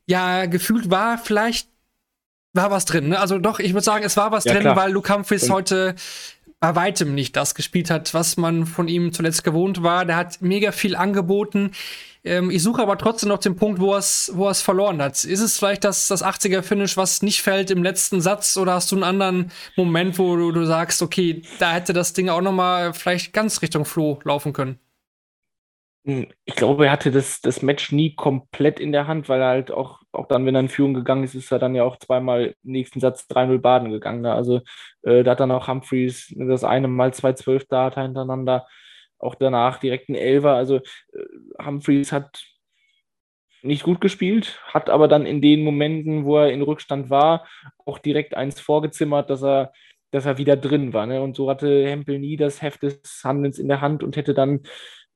[0.05, 1.69] Ja, gefühlt war vielleicht
[2.55, 3.09] war was drin.
[3.09, 3.19] Ne?
[3.19, 4.75] Also doch, ich würde sagen, es war was ja, drin, klar.
[4.75, 5.95] weil Luke Humphries heute
[6.59, 10.05] bei weitem nicht das gespielt hat, was man von ihm zuletzt gewohnt war.
[10.05, 11.71] Der hat mega viel angeboten.
[12.23, 15.23] Ähm, ich suche aber trotzdem noch den Punkt, wo er es wo er's verloren hat.
[15.23, 18.57] Ist es vielleicht das, das 80er-Finish, was nicht fällt im letzten Satz?
[18.57, 22.29] Oder hast du einen anderen Moment, wo du, du sagst, okay, da hätte das Ding
[22.29, 24.79] auch noch mal vielleicht ganz Richtung Flo laufen können?
[26.05, 29.47] Hm, ich glaube, er hatte das, das Match nie komplett in der Hand, weil er
[29.47, 31.97] halt auch, auch dann, wenn er in Führung gegangen ist, ist er dann ja auch
[31.97, 34.21] zweimal im nächsten Satz 3-0 baden gegangen.
[34.21, 34.31] Ne?
[34.31, 34.61] Also
[35.01, 38.67] äh, da hat dann auch Humphreys das eine Mal zwei zwölf Data hintereinander,
[39.17, 40.53] auch danach direkt ein Elfer.
[40.53, 42.43] Also äh, Humphreys hat
[43.63, 47.47] nicht gut gespielt, hat aber dann in den Momenten, wo er in Rückstand war,
[47.85, 49.73] auch direkt eins vorgezimmert, dass er
[50.11, 51.07] dass er wieder drin war.
[51.07, 51.21] Ne?
[51.21, 54.61] Und so hatte Hempel nie das Heft des Handelns in der Hand und hätte dann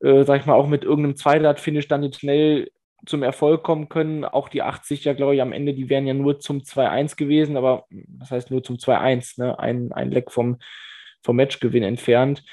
[0.02, 2.70] äh, sag ich mal, auch mit irgendeinem Zweirad-Finish dann jetzt schnell
[3.06, 4.26] zum Erfolg kommen können.
[4.26, 7.58] Auch die 80 ja, glaube ich, am Ende, die wären ja nur zum 2-1 gewesen,
[7.58, 9.58] aber das heißt nur zum 2-1, ne?
[9.60, 10.58] ein, ein Leck vom,
[11.24, 12.44] vom Matchgewinn entfernt.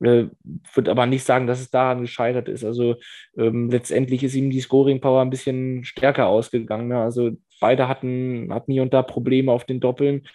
[0.00, 0.26] Äh,
[0.74, 2.64] würde aber nicht sagen, dass es daran gescheitert ist.
[2.64, 2.96] Also
[3.36, 6.88] ähm, letztendlich ist ihm die Scoring Power ein bisschen stärker ausgegangen.
[6.88, 7.00] Ne?
[7.00, 7.30] Also
[7.60, 10.26] beide hatten, hatten hier und da Probleme auf den Doppeln.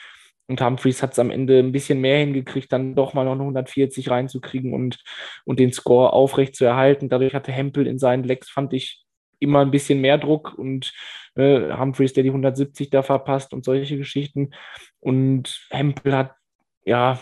[0.49, 3.41] Und Humphreys hat es am Ende ein bisschen mehr hingekriegt, dann doch mal noch eine
[3.41, 4.97] 140 reinzukriegen und,
[5.45, 7.07] und den Score aufrecht zu erhalten.
[7.07, 9.05] Dadurch hatte Hempel in seinen Lecks, fand ich,
[9.37, 10.91] immer ein bisschen mehr Druck und
[11.35, 14.49] äh, Humphreys, der die 170 da verpasst und solche Geschichten.
[14.99, 16.33] Und Hempel hat,
[16.83, 17.19] ja,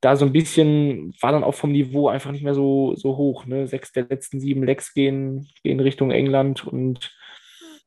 [0.00, 3.44] da so ein bisschen, war dann auch vom Niveau einfach nicht mehr so, so hoch.
[3.44, 3.66] Ne?
[3.66, 7.14] Sechs der letzten sieben Lecks gehen, gehen Richtung England und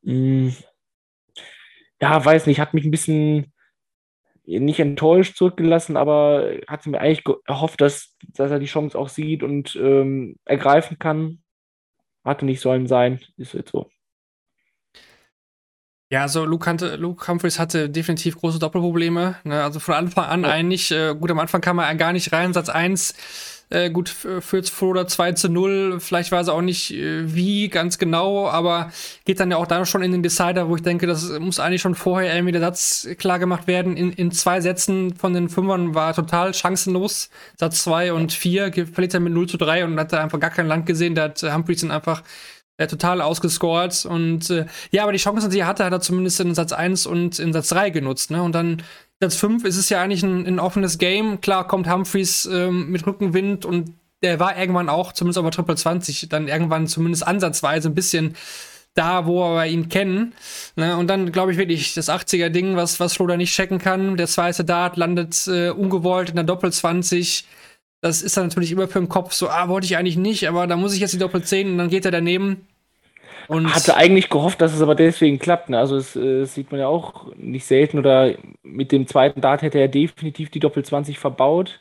[0.04, 0.56] mh, mm,
[2.00, 3.54] ja, weiß nicht, hat mich ein bisschen
[4.48, 9.44] nicht enttäuscht zurückgelassen, aber hatte mir eigentlich gehofft, dass, dass er die Chance auch sieht
[9.44, 11.40] und ähm, ergreifen kann.
[12.24, 13.90] Hatte nicht sollen sein, ist jetzt so.
[16.10, 19.36] Ja, also Luke, hatte, Luke Humphreys hatte definitiv große Doppelprobleme.
[19.44, 19.64] Ne?
[19.64, 20.50] Also von Anfang an ja.
[20.50, 24.82] eigentlich, äh, gut, am Anfang kam er gar nicht rein, Satz 1 äh, gut, führt
[24.82, 26.00] oder 2 zu 0.
[26.00, 28.92] Vielleicht weiß er auch nicht äh, wie ganz genau, aber
[29.26, 31.82] geht dann ja auch da schon in den Decider, wo ich denke, das muss eigentlich
[31.82, 33.98] schon vorher irgendwie der Satz klar gemacht werden.
[33.98, 37.30] In, in zwei Sätzen von den Fünfern war total chancenlos.
[37.60, 40.52] Satz 2 und 4 verliert er mit 0 zu 3 und hat da einfach gar
[40.52, 41.16] kein Land gesehen.
[41.16, 42.24] Da hat Humphreys dann einfach
[42.78, 44.06] äh, total ausgescored.
[44.06, 47.06] Und äh, ja, aber die Chancen, die er hatte, hat er zumindest in Satz 1
[47.06, 48.32] und in Satz 3 genutzt.
[48.32, 48.42] Ne?
[48.42, 48.84] Und dann
[49.20, 51.42] Satz 5 ist es ja eigentlich ein, ein offenes Game.
[51.42, 55.76] Klar kommt Humphreys ähm, mit Rückenwind und der war irgendwann auch, zumindest auf der Triple
[55.76, 58.36] 20, dann irgendwann zumindest ansatzweise ein bisschen
[58.94, 60.34] da, wo wir ihn kennen.
[60.76, 60.98] Ne?
[60.98, 64.18] Und dann glaube ich wirklich das 80er-Ding, was, was Schroeder nicht checken kann.
[64.18, 67.46] Der zweite Dart landet äh, ungewollt in der Doppel 20.
[68.02, 70.68] Das ist dann natürlich immer für den Kopf so, ah, wollte ich eigentlich nicht, aber
[70.68, 72.67] da muss ich jetzt die Doppel 10 und dann geht er daneben.
[73.48, 75.70] Und Hatte eigentlich gehofft, dass es aber deswegen klappt.
[75.70, 75.80] Ne?
[75.80, 77.98] Also das, äh, sieht man ja auch nicht selten.
[77.98, 81.80] Oder mit dem zweiten Dart hätte er definitiv die Doppel 20 verbaut.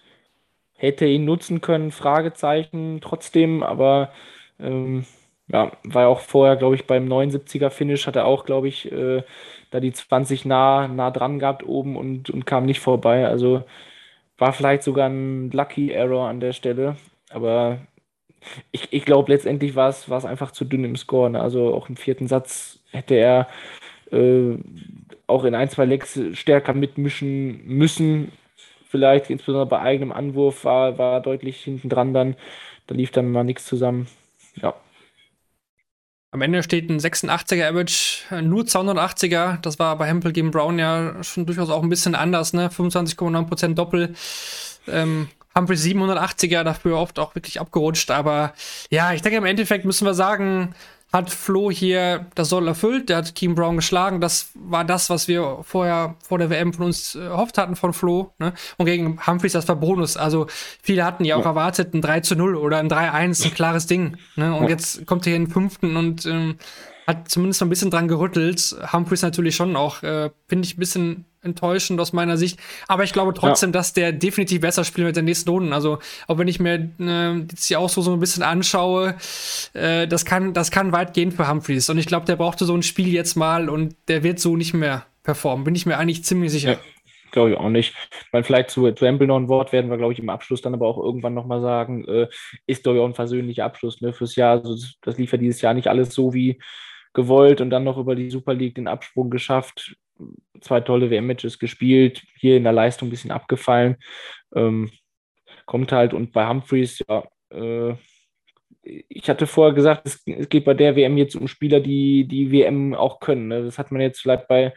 [0.77, 3.63] Hätte ihn nutzen können, Fragezeichen trotzdem.
[3.65, 4.13] Aber
[4.61, 5.07] ähm,
[5.49, 8.91] ja, war ja auch vorher, glaube ich, beim 79er Finish hat er auch, glaube ich,
[8.93, 9.23] äh,
[9.71, 13.27] da die 20 nah, nah dran gehabt oben und, und kam nicht vorbei.
[13.27, 13.65] Also
[14.39, 16.97] war vielleicht sogar ein Lucky Error an der Stelle.
[17.31, 17.81] Aber
[18.71, 21.31] ich, ich glaube, letztendlich war es, einfach zu dünn im Score.
[21.31, 21.41] Ne?
[21.41, 23.49] Also auch im vierten Satz hätte er
[24.13, 24.57] äh,
[25.27, 28.33] auch in ein, zwei Lecks stärker mitmischen müssen.
[28.89, 32.37] Vielleicht, insbesondere bei eigenem Anwurf, war, war deutlich hinten dran dann.
[32.87, 34.07] Da lief dann mal nichts zusammen.
[34.63, 34.75] Ja.
[36.31, 39.61] Am Ende steht ein 86er Average, nur 280er.
[39.63, 42.69] Das war bei Hempel gegen Brown ja schon durchaus auch ein bisschen anders, ne?
[42.69, 44.15] 25,9% Doppel.
[44.87, 48.11] Ähm, Humphrey 780er dafür oft auch wirklich abgerutscht.
[48.11, 48.53] Aber
[48.91, 50.75] ja, ich denke, im Endeffekt müssen wir sagen,
[51.13, 53.09] hat Flo hier das Soll erfüllt.
[53.09, 54.21] Der hat Team Brown geschlagen.
[54.21, 58.33] Das war das, was wir vorher vor der WM von uns erhofft hatten von Flo.
[58.39, 58.53] Ne?
[58.77, 60.17] Und gegen Humphreys, das war Bonus.
[60.17, 60.47] Also
[60.83, 61.51] viele hatten ja auch ja.
[61.51, 64.17] erwartet, ein 3 zu 0 oder ein 3-1, ein klares Ding.
[64.35, 64.55] Ne?
[64.55, 64.71] Und ja.
[64.71, 66.57] jetzt kommt er hier in den fünften und ähm,
[67.07, 68.77] hat zumindest ein bisschen dran gerüttelt.
[68.93, 72.61] Humphreys natürlich schon auch, äh, finde ich, ein bisschen enttäuschend aus meiner Sicht.
[72.89, 73.73] Aber ich glaube trotzdem, ja.
[73.73, 75.73] dass der definitiv besser spielt mit den nächsten Runden.
[75.73, 79.17] Also, auch wenn ich mir äh, jetzt die Auslosung so ein bisschen anschaue,
[79.73, 81.89] äh, das, kann, das kann weit gehen für Humphreys.
[81.89, 84.75] Und ich glaube, der brauchte so ein Spiel jetzt mal und der wird so nicht
[84.75, 85.65] mehr performen.
[85.65, 86.73] Bin ich mir eigentlich ziemlich sicher.
[86.73, 86.79] Ja.
[87.33, 87.95] Glaube ich auch nicht.
[88.11, 90.73] Ich meine, vielleicht zu Trample noch ein Wort werden wir, glaube ich, im Abschluss dann
[90.73, 92.29] aber auch irgendwann nochmal sagen, äh,
[92.67, 94.53] ist, glaube ich, auch ein versöhnlicher Abschluss ne, fürs Jahr.
[94.53, 96.59] Also das, das lief ja dieses Jahr nicht alles so wie
[97.13, 99.97] gewollt und dann noch über die Super League den Absprung geschafft.
[100.61, 103.97] Zwei tolle WM-Matches gespielt, hier in der Leistung ein bisschen abgefallen.
[104.55, 104.91] Ähm,
[105.67, 107.95] kommt halt und bei Humphreys, ja, äh,
[108.87, 112.53] ich hatte vorher gesagt, es, es, geht bei der WM jetzt um Spieler, die die
[112.53, 113.49] WM auch können.
[113.49, 113.65] Ne?
[113.65, 114.73] Das hat man jetzt vielleicht bei,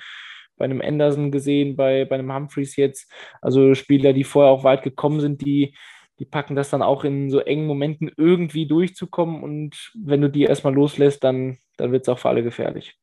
[0.57, 3.11] bei einem Anderson gesehen, bei, bei einem Humphreys jetzt.
[3.41, 5.75] Also Spieler, die vorher auch weit gekommen sind, die,
[6.17, 9.43] die packen das dann auch in so engen Momenten irgendwie durchzukommen.
[9.43, 12.97] Und wenn du die erstmal loslässt, dann, dann wird es auch für alle gefährlich.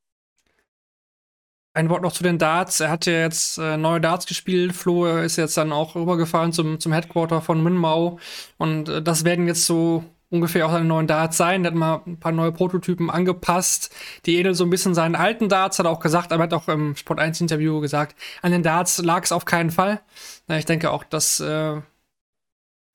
[1.76, 2.80] Ein Wort noch zu den Darts.
[2.80, 4.72] Er hat ja jetzt äh, neue Darts gespielt.
[4.74, 8.18] Flo ist jetzt dann auch rübergefahren zum, zum Headquarter von Minmau.
[8.56, 11.66] Und äh, das werden jetzt so ungefähr auch seine neuen Darts sein.
[11.66, 13.94] Er hat mal ein paar neue Prototypen angepasst.
[14.24, 16.54] Die ähneln so ein bisschen seinen alten Darts, hat er auch gesagt, aber er hat
[16.54, 20.00] auch im Sport 1 Interview gesagt, an den Darts lag es auf keinen Fall.
[20.48, 21.82] ich denke auch, das äh,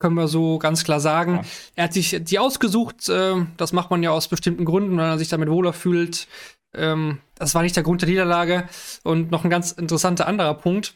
[0.00, 1.36] können wir so ganz klar sagen.
[1.36, 1.42] Ja.
[1.76, 5.18] Er hat sich die ausgesucht, äh, das macht man ja aus bestimmten Gründen, weil er
[5.18, 6.26] sich damit wohler fühlt.
[6.74, 8.68] Ähm, das war nicht der Grund der Niederlage.
[9.02, 10.94] Und noch ein ganz interessanter anderer Punkt.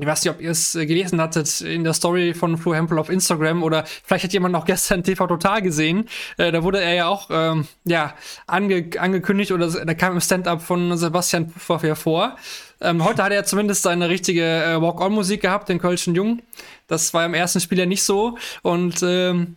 [0.00, 2.98] Ich weiß nicht, ob ihr es äh, gelesen hattet in der Story von Flo Hempel
[2.98, 6.08] auf Instagram oder vielleicht hat jemand noch gestern TV Total gesehen.
[6.38, 8.14] Äh, da wurde er ja auch ähm, ja,
[8.46, 12.36] ange angekündigt oder da kam im Stand-up von Sebastian Puffer hervor.
[12.80, 16.40] Ähm, heute hat er zumindest seine richtige äh, Walk-On-Musik gehabt, den Kölschen Jung.
[16.86, 18.38] Das war im ersten Spiel ja nicht so.
[18.62, 19.56] Und ähm,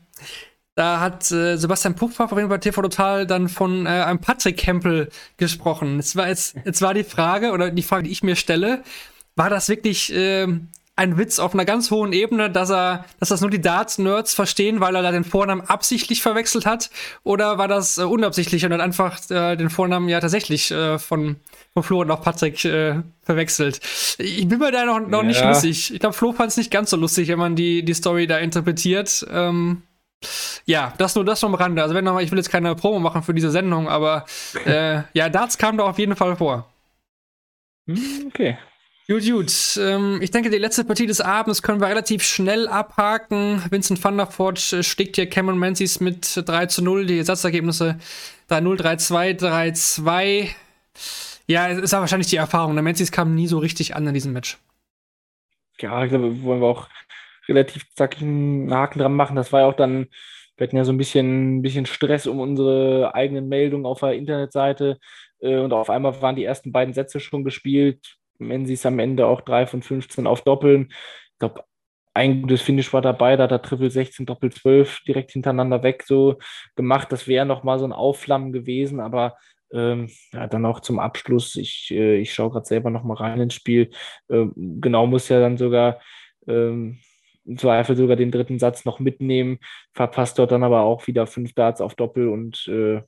[0.76, 4.58] da hat äh, Sebastian Puffer auf jeden Fall TV Total dann von äh, einem Patrick
[4.58, 6.00] Campbell gesprochen.
[6.00, 8.84] Es war jetzt, jetzt war die Frage, oder die Frage, die ich mir stelle,
[9.38, 10.48] war das wirklich äh,
[10.98, 14.80] ein Witz auf einer ganz hohen Ebene, dass er, dass das nur die Darts-Nerds verstehen,
[14.82, 16.90] weil er da den Vornamen absichtlich verwechselt hat?
[17.24, 21.38] Oder war das äh, unabsichtlich und hat einfach äh, den Vornamen ja tatsächlich äh, von,
[21.74, 23.80] von Flo und auch Patrick äh, verwechselt?
[24.18, 25.28] Ich bin mir da noch, noch ja.
[25.28, 25.94] nicht lustig.
[25.94, 28.38] Ich glaube, Flo fand es nicht ganz so lustig, wenn man die, die Story da
[28.38, 29.26] interpretiert.
[29.30, 29.84] Ähm,
[30.66, 31.82] ja, das nur das am Rande.
[31.82, 34.26] Also wenn noch mal, ich will jetzt keine Promo machen für diese Sendung, aber
[34.66, 36.70] äh, ja, Darts kam da auf jeden Fall vor.
[37.88, 38.58] Hm, okay.
[39.08, 39.54] Gut, gut.
[39.80, 43.62] Ähm, ich denke, die letzte Partie des Abends können wir relativ schnell abhaken.
[43.70, 47.06] Vincent van der Voort äh, schlägt hier Cameron Menzies mit 3 zu 0.
[47.06, 48.00] Die Satzergebnisse
[48.50, 50.48] 3-0, 3-2, 3-2.
[51.46, 52.74] Ja, es ist aber wahrscheinlich die Erfahrung.
[52.74, 54.58] Der Menzies kam nie so richtig an in diesem Match.
[55.80, 56.88] Ja, ich glaube, wollen wir auch
[57.50, 59.36] relativ zackig einen Haken dran machen.
[59.36, 60.08] Das war ja auch dann,
[60.58, 64.98] wir hatten ja so ein bisschen, bisschen Stress um unsere eigenen Meldungen auf der Internetseite.
[65.40, 69.00] Äh, und auf einmal waren die ersten beiden Sätze schon gespielt wenn sie es am
[69.00, 70.90] Ende auch 3 von 15 auf Doppeln.
[71.34, 71.64] Ich glaube,
[72.14, 76.04] ein gutes Finish war dabei, da hat er Triple 16, Doppel 12 direkt hintereinander weg
[76.06, 76.38] so
[76.76, 77.12] gemacht.
[77.12, 79.36] Das wäre nochmal so ein Aufflammen gewesen, aber
[79.74, 81.56] ähm, ja, dann auch zum Abschluss.
[81.56, 83.90] Ich, äh, ich schaue gerade selber nochmal rein ins Spiel.
[84.30, 86.00] Ähm, genau muss ja dann sogar
[86.48, 87.00] ähm,
[87.46, 89.60] im Zweifel sogar den dritten Satz noch mitnehmen,
[89.94, 93.02] verpasst dort dann aber auch wieder fünf Darts auf Doppel und äh,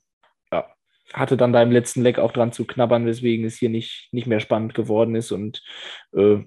[1.12, 4.26] hatte dann da im letzten Leck auch dran zu knabbern, weswegen es hier nicht, nicht
[4.26, 5.62] mehr spannend geworden ist und
[6.12, 6.38] äh,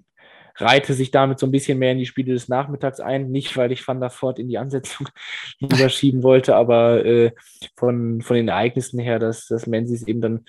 [0.58, 3.32] reite sich damit so ein bisschen mehr in die Spiele des Nachmittags ein.
[3.32, 5.08] Nicht, weil ich Van der Fort in die Ansetzung
[5.60, 7.32] überschieben wollte, aber äh,
[7.76, 10.46] von, von den Ereignissen her, dass, dass Menzies eben dann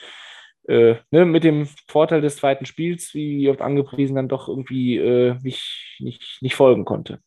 [0.68, 5.36] äh, ne, mit dem Vorteil des zweiten Spiels, wie oft angepriesen, dann doch irgendwie äh,
[5.42, 7.20] nicht, nicht, nicht folgen konnte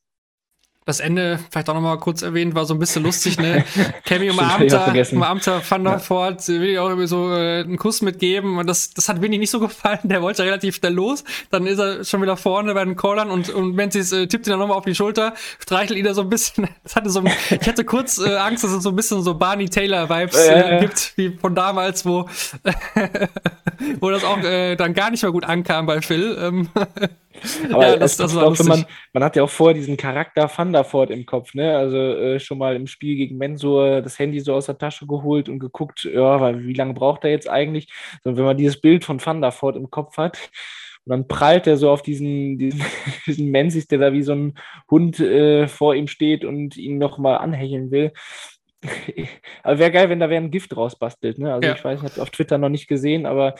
[0.86, 3.66] das Ende, vielleicht auch noch mal kurz erwähnt, war so ein bisschen lustig, ne?
[4.06, 8.60] Cammy umarmter, umarmter Van der Voort, will ich auch irgendwie so äh, einen Kuss mitgeben
[8.60, 11.80] und das, das hat Winnie nicht so gefallen, der wollte relativ schnell los, dann ist
[11.80, 14.78] er schon wieder vorne bei den Callern und, und Menzies äh, tippt ihn dann nochmal
[14.78, 18.20] auf die Schulter, streichelt ihn da so ein bisschen, das hatte so, ich hatte kurz
[18.20, 22.06] äh, Angst, dass es so ein bisschen so Barney Taylor-Vibes äh, gibt, wie von damals,
[22.06, 22.30] wo,
[24.00, 26.38] wo das auch äh, dann gar nicht mehr gut ankam bei Phil.
[26.40, 26.70] Ähm,
[27.72, 30.75] aber ja, das, das war auch, man, man hat ja auch vorher diesen Charakter Van
[30.76, 31.76] der Voort im Kopf, ne?
[31.78, 35.50] Also äh, schon mal im Spiel gegen Mensur das Handy so aus der Tasche geholt
[35.50, 37.92] und geguckt, ja, wie lange braucht er jetzt eigentlich?
[38.24, 40.50] So, wenn man dieses Bild von Van der Voort im Kopf hat,
[41.06, 42.84] und dann prallt er so auf diesen, diesen,
[43.26, 44.54] diesen Mensis, der da wie so ein
[44.90, 48.12] Hund äh, vor ihm steht und ihn nochmal anhecheln will.
[49.64, 51.40] aber wäre geil, wenn da wer ein Gift rausbastelt.
[51.40, 51.54] Ne?
[51.54, 51.76] Also ja.
[51.76, 53.56] ich weiß, ich habe auf Twitter noch nicht gesehen, aber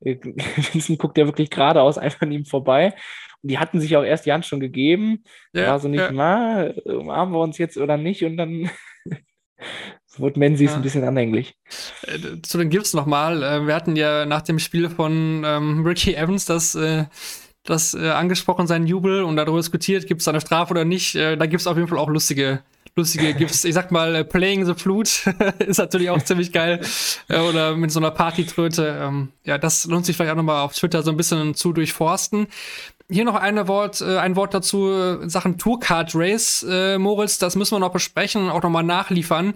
[0.00, 0.16] äh,
[0.72, 2.94] Vincent guckt ja wirklich geradeaus einfach an ihm vorbei.
[3.42, 5.24] Die hatten sich auch erst die Hand schon gegeben.
[5.52, 6.12] Ja, war so nicht, ja.
[6.12, 8.24] na, umarmen wir uns jetzt oder nicht?
[8.24, 8.70] Und dann
[10.16, 10.76] wurde Menzies ja.
[10.76, 11.54] ein bisschen anhänglich.
[12.02, 13.42] Äh, zu den Gifts nochmal.
[13.42, 17.04] Äh, wir hatten ja nach dem Spiel von ähm, Ricky Evans das äh,
[17.64, 21.14] das äh, angesprochen, sein Jubel und darüber diskutiert, gibt es eine Strafe oder nicht.
[21.14, 22.62] Äh, da gibt es auf jeden Fall auch lustige,
[22.96, 25.10] lustige gibt's, ich sag mal, äh, Playing the Flute
[25.58, 26.80] ist natürlich auch ziemlich geil.
[27.28, 28.98] Oder mit so einer Partytröte.
[29.00, 32.46] Ähm, ja, das lohnt sich vielleicht auch nochmal auf Twitter so ein bisschen zu durchforsten.
[33.12, 37.56] Hier noch eine Wort, äh, ein Wort dazu äh, Sachen Tourcard Race, äh, Moritz, das
[37.56, 39.54] müssen wir noch besprechen und auch nochmal nachliefern.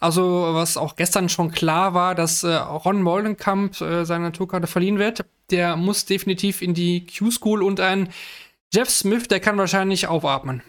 [0.00, 4.98] Also, was auch gestern schon klar war, dass äh, Ron Mollenkamp äh, seine Tourkarte verliehen
[4.98, 5.24] wird.
[5.50, 8.08] Der muss definitiv in die Q-School und ein
[8.72, 10.62] Jeff Smith, der kann wahrscheinlich aufatmen.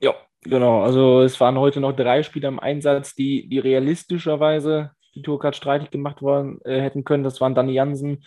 [0.00, 0.82] Ja, genau.
[0.82, 5.90] Also es waren heute noch drei Spieler im Einsatz, die, die realistischerweise die Tourcard streitig
[5.90, 7.24] gemacht worden äh, hätten können.
[7.24, 8.24] Das waren Danny Jansen,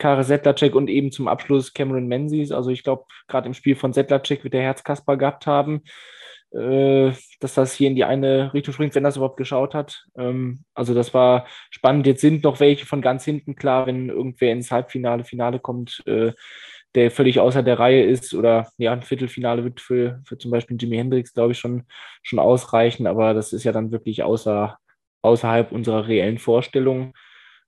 [0.00, 2.50] Kare Sedlacek und eben zum Abschluss Cameron Menzies.
[2.50, 5.82] Also ich glaube, gerade im Spiel von Sedlacek wird der Herz Kasper gehabt haben,
[6.52, 10.06] äh, dass das hier in die eine Richtung springt, wenn das überhaupt geschaut hat.
[10.16, 12.06] Ähm, also das war spannend.
[12.06, 16.32] Jetzt sind noch welche von ganz hinten klar, wenn irgendwer ins Halbfinale, Finale kommt, äh,
[16.94, 20.76] der völlig außer der Reihe ist oder ja, ein Viertelfinale wird für, für zum Beispiel
[20.80, 21.84] Jimi Hendrix, glaube ich, schon,
[22.22, 24.76] schon ausreichen, aber das ist ja dann wirklich außer,
[25.22, 27.14] außerhalb unserer reellen Vorstellung.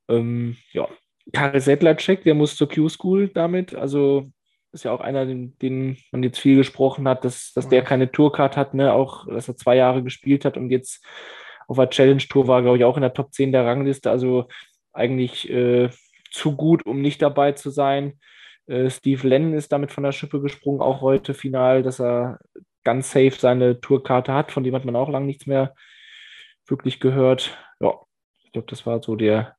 [0.08, 0.88] Ähm, ja,
[1.32, 3.74] Karel Sedlacek, der muss zur Q-School damit.
[3.74, 4.30] Also
[4.72, 8.10] ist ja auch einer, den, den, man jetzt viel gesprochen hat, dass, dass der keine
[8.10, 8.92] Tourcard hat, ne?
[8.92, 11.04] auch dass er zwei Jahre gespielt hat und jetzt
[11.68, 14.10] auf der Challenge Tour war, glaube ich, auch in der Top 10 der Rangliste.
[14.10, 14.48] Also
[14.92, 15.90] eigentlich äh,
[16.30, 18.18] zu gut, um nicht dabei zu sein.
[18.66, 22.38] Äh, Steve Lennon ist damit von der Schippe gesprungen, auch heute final, dass er
[22.84, 25.74] ganz safe seine Tourkarte hat, von dem hat man auch lange nichts mehr
[26.66, 27.56] wirklich gehört.
[27.80, 27.94] Ja,
[28.44, 29.56] ich glaube, das war so der,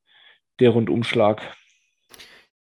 [0.63, 1.41] der Rundumschlag.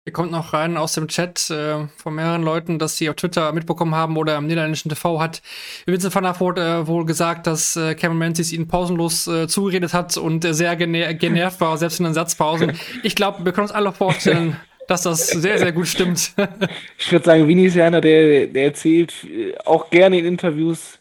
[0.05, 3.53] Hier kommt noch rein aus dem Chat äh, von mehreren Leuten, dass sie auf Twitter
[3.53, 5.43] mitbekommen haben oder im niederländischen TV hat
[5.85, 9.93] Vincent van der Voort äh, wohl gesagt, dass äh, Cameron Menzies ihn pausenlos äh, zugeredet
[9.93, 12.73] hat und äh, sehr gener genervt war, selbst in den Satzpausen.
[13.03, 14.57] Ich glaube, wir können uns alle vorstellen,
[14.89, 16.33] dass das sehr, sehr gut stimmt.
[16.99, 20.99] ich würde sagen, Winnie ist ja einer, der, der erzählt äh, auch gerne in Interviews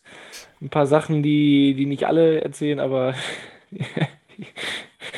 [0.62, 3.16] ein paar Sachen, die, die nicht alle erzählen, aber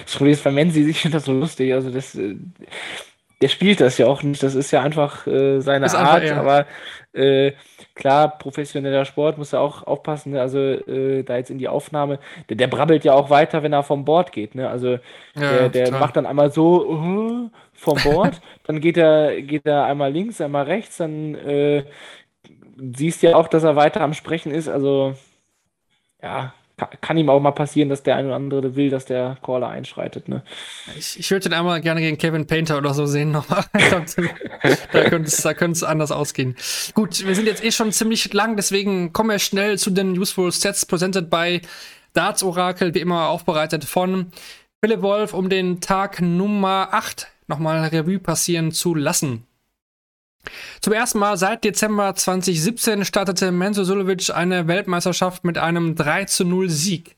[0.03, 1.73] das Problem ist bei Menzi, ich finde das so lustig.
[1.73, 2.35] Also das, äh,
[3.41, 4.43] der spielt das ja auch nicht.
[4.43, 6.21] Das ist ja einfach äh, seine ist Art.
[6.21, 6.41] Einfach, ja.
[6.41, 6.65] Aber
[7.13, 7.53] äh,
[7.95, 10.33] klar, professioneller Sport muss er auch aufpassen.
[10.33, 10.41] Ne?
[10.41, 12.19] Also äh, da jetzt in die Aufnahme,
[12.49, 14.55] der, der, brabbelt ja auch weiter, wenn er vom Bord geht.
[14.55, 14.69] Ne?
[14.69, 14.99] Also
[15.35, 19.85] ja, der, der macht dann einmal so uh, vom Bord, dann geht er, geht er
[19.85, 21.83] einmal links, einmal rechts, dann äh,
[22.95, 24.69] siehst ja auch, dass er weiter am Sprechen ist.
[24.69, 25.15] Also
[26.21, 26.53] ja,
[27.01, 30.27] kann ihm auch mal passieren, dass der ein oder andere will, dass der Caller einschreitet.
[30.27, 30.43] Ne?
[30.97, 33.63] Ich, ich würde den einmal gerne gegen Kevin Painter oder so sehen nochmal.
[33.73, 36.55] da könnte es da könnte es anders ausgehen.
[36.93, 40.51] Gut, wir sind jetzt eh schon ziemlich lang, deswegen kommen wir schnell zu den Useful
[40.51, 41.61] Sets presented by
[42.13, 44.31] Darts Oracle, wie immer aufbereitet von
[44.83, 49.45] Philipp Wolf, um den Tag Nummer 8 nochmal Revue passieren zu lassen.
[50.81, 56.45] Zum ersten Mal seit Dezember 2017 startete Menzo Sulovic eine Weltmeisterschaft mit einem 3 zu
[56.45, 57.15] 0 Sieg.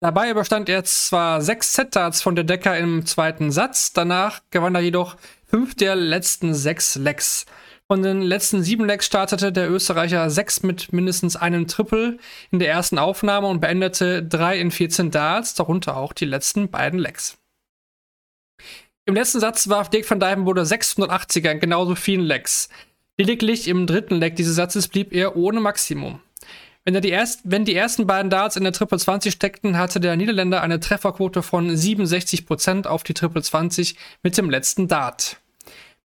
[0.00, 4.80] Dabei überstand er zwar sechs Set-Darts von der Decker im zweiten Satz, danach gewann er
[4.80, 5.16] jedoch
[5.46, 7.46] fünf der letzten sechs Lecks.
[7.88, 12.18] Von den letzten sieben Lecks startete der Österreicher sechs mit mindestens einem Triple
[12.52, 17.00] in der ersten Aufnahme und beendete drei in 14 Darts, darunter auch die letzten beiden
[17.00, 17.38] Lecks.
[19.08, 22.68] Im letzten Satz warf Dirk van Dijvenbode 680er in genauso vielen Lecks.
[23.16, 26.20] Lediglich im dritten Leck dieses Satzes blieb er ohne Maximum.
[26.84, 29.98] Wenn, er die erst, wenn die ersten beiden Darts in der Triple 20 steckten, hatte
[29.98, 35.38] der Niederländer eine Trefferquote von 67% auf die Triple 20 mit dem letzten Dart.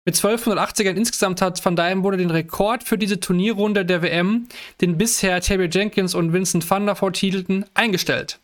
[0.05, 4.47] Mit 1280ern insgesamt hat Van Dijvenbode den Rekord für diese Turnierrunde der WM,
[4.79, 8.39] den bisher Terry Jenkins und Vincent van der Voort hielten, eingestellt.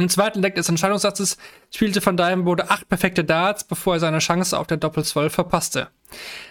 [0.00, 1.36] Im zweiten Leck des Entscheidungssatzes
[1.70, 5.88] spielte Van Dijvenbode acht perfekte Darts, bevor er seine Chance auf der Doppel 12 verpasste.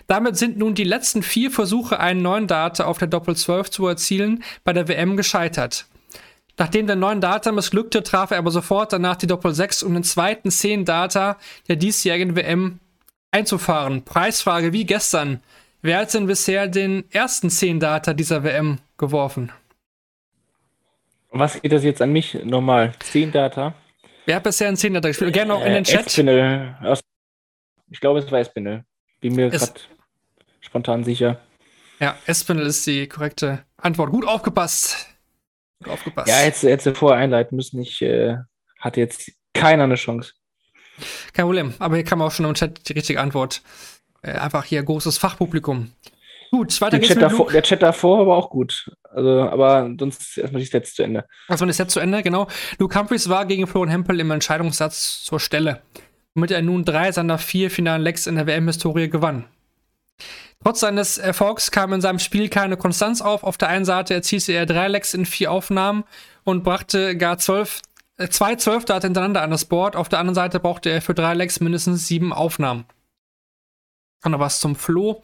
[0.08, 3.88] Damit sind nun die letzten vier Versuche, einen neuen Dart auf der Doppel 12 zu
[3.88, 5.86] erzielen, bei der WM gescheitert.
[6.58, 10.04] Nachdem der neuen Data missglückte, traf er aber sofort danach die Doppel 6, um den
[10.04, 11.38] zweiten 10 Data
[11.68, 12.80] der diesjährigen WM
[13.32, 14.04] einzufahren.
[14.04, 15.40] Preisfrage wie gestern.
[15.82, 19.52] Wer hat denn bisher den ersten 10 Data dieser WM geworfen?
[21.32, 22.94] Was geht das jetzt an mich nochmal?
[23.00, 23.76] 10 Data?
[24.26, 25.34] Wer hat bisher einen 10 Data gespielt?
[25.34, 26.08] Gerne noch in den Chat.
[26.08, 26.76] Espinel.
[27.90, 28.84] Ich glaube, es war Espinel.
[29.22, 29.80] Bin mir gerade
[30.62, 31.40] spontan sicher.
[32.00, 34.12] Ja, Espinel ist die korrekte Antwort.
[34.12, 35.08] Gut aufgepasst.
[35.84, 36.30] Gut aufgepasst.
[36.30, 37.80] Ja, hätte, hätte vorher einleiten müssen.
[37.82, 38.38] Ich äh,
[38.80, 40.34] hatte jetzt keiner eine Chance.
[41.34, 41.74] Kein Problem.
[41.80, 43.62] Aber hier kam auch schon im Chat die richtige Antwort.
[44.22, 45.92] Äh, einfach hier großes Fachpublikum.
[46.52, 48.92] Gut, weiter geht's Chat mit davor, Der Chat davor war auch gut.
[49.04, 51.26] Also, aber sonst erstmal die Sets zu Ende.
[51.48, 52.48] Also das Set zu Ende, genau.
[52.78, 55.82] Luke Humphries war gegen Florian Hempel im Entscheidungssatz zur Stelle,
[56.34, 59.46] womit er nun drei seiner vier finalen Lecks in der WM-Historie gewann.
[60.64, 63.44] Trotz seines Erfolgs kam in seinem Spiel keine Konstanz auf.
[63.44, 66.04] Auf der einen Seite erzielte er drei Lecks in vier Aufnahmen
[66.44, 67.82] und brachte gar zwölf,
[68.18, 69.96] äh, zwei Zwölfdate hintereinander an das Board.
[69.96, 72.86] Auf der anderen Seite brauchte er für drei Lecks mindestens sieben Aufnahmen.
[74.24, 75.24] Und noch was zum Flo.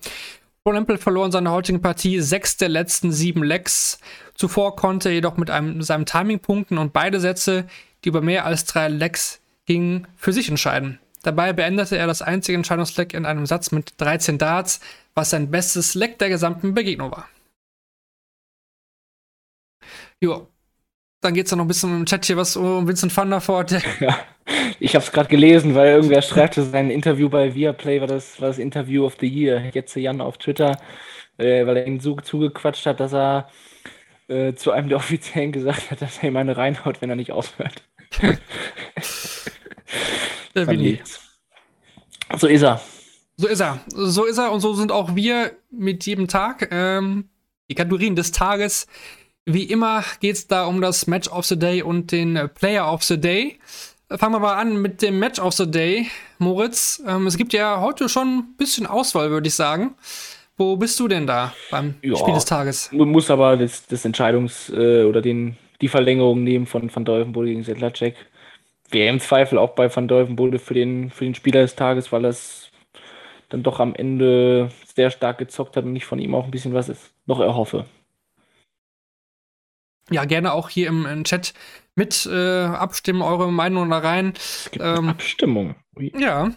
[0.74, 4.00] Lempel verlor in seiner heutigen Partie sechs der letzten sieben Lecks.
[4.34, 7.68] Zuvor konnte er jedoch mit einem, seinem Timing punkten und beide Sätze,
[8.04, 11.00] die über mehr als drei Lecks gingen, für sich entscheiden.
[11.22, 14.80] Dabei beendete er das einzige Entscheidungsleck in einem Satz mit 13 Darts,
[15.14, 17.28] was sein bestes Leck der gesamten Begegnung war.
[20.22, 20.48] Jo,
[21.22, 23.72] dann geht es noch ein bisschen im Chat hier was um Vincent van der Voort.
[24.00, 24.20] Ja,
[24.80, 28.50] ich habe es gerade gelesen, weil irgendwer schreibt, sein Interview bei Viaplay war das, war
[28.50, 29.72] das Interview of the Year.
[29.74, 30.78] Jetzt Jan auf Twitter,
[31.38, 33.50] äh, weil er ihn so zugequatscht hat, dass er
[34.28, 37.32] äh, zu einem der Offiziellen gesagt hat, dass er ihm eine reinhaut, wenn er nicht
[37.32, 37.84] aufhört.
[40.56, 41.02] der Willi.
[42.38, 42.82] So ist er.
[43.38, 43.80] So ist er.
[43.90, 46.70] So ist er und so sind auch wir mit jedem Tag.
[46.72, 47.30] Ähm,
[47.70, 48.88] die Kategorien des Tages.
[49.46, 53.04] Wie immer geht es da um das Match of the Day und den Player of
[53.04, 53.60] the Day.
[54.10, 56.06] Fangen wir mal an mit dem Match of the Day,
[56.38, 57.02] Moritz.
[57.08, 59.96] Ähm, es gibt ja heute schon ein bisschen Auswahl, würde ich sagen.
[60.58, 62.92] Wo bist du denn da beim ja, Spiel des Tages?
[62.92, 67.48] Man muss aber das, das Entscheidungs- äh, oder den, die Verlängerung nehmen von Van Dolvenbode
[67.48, 68.16] gegen Sedlacek.
[68.92, 72.26] Wäre im Zweifel auch bei Van Dolvenbode für den, für den Spieler des Tages, weil
[72.26, 72.70] es
[73.50, 76.76] dann doch am Ende sehr stark gezockt hat und ich von ihm auch ein bisschen
[76.76, 76.92] was
[77.26, 77.86] noch erhoffe.
[80.12, 81.54] Ja, gerne auch hier im, im Chat
[81.96, 84.34] mit äh, abstimmen, eure Meinung da rein.
[84.80, 85.76] Ähm, Abstimmung.
[85.98, 86.14] Ui.
[86.18, 86.52] Ja.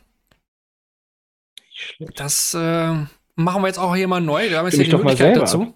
[2.16, 2.94] Das äh,
[3.36, 4.50] machen wir jetzt auch hier mal neu.
[4.50, 5.74] Wir haben jetzt hier die Möglichkeit dazu.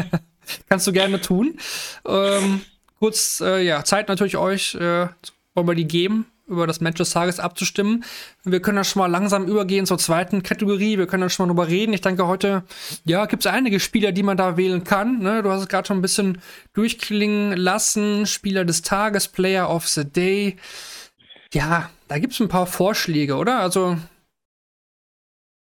[0.68, 1.58] Kannst du gerne tun.
[2.06, 2.60] Ähm,
[2.98, 5.08] kurz, äh, ja, Zeit natürlich euch, äh,
[5.54, 8.04] wollen wir die geben, über das Match des Tages abzustimmen.
[8.44, 10.98] Wir können da schon mal langsam übergehen zur zweiten Kategorie.
[10.98, 11.92] Wir können da schon mal drüber reden.
[11.92, 12.64] Ich denke, heute,
[13.04, 15.20] ja, gibt es einige Spieler, die man da wählen kann.
[15.20, 15.42] Ne?
[15.42, 16.38] Du hast es gerade schon ein bisschen
[16.74, 18.26] durchklingen lassen.
[18.26, 20.56] Spieler des Tages, Player of the Day.
[21.54, 23.60] Ja, da gibt es ein paar Vorschläge, oder?
[23.60, 23.96] Also,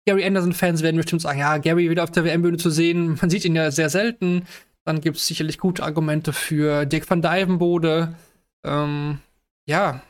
[0.07, 3.45] Gary Anderson-Fans werden bestimmt sagen, ja, Gary wieder auf der WM-Bühne zu sehen, man sieht
[3.45, 4.47] ihn ja sehr selten.
[4.85, 8.14] Dann gibt es sicherlich gute Argumente für Dirk van Dijvenbode.
[8.64, 9.18] Ähm,
[9.66, 10.03] ja,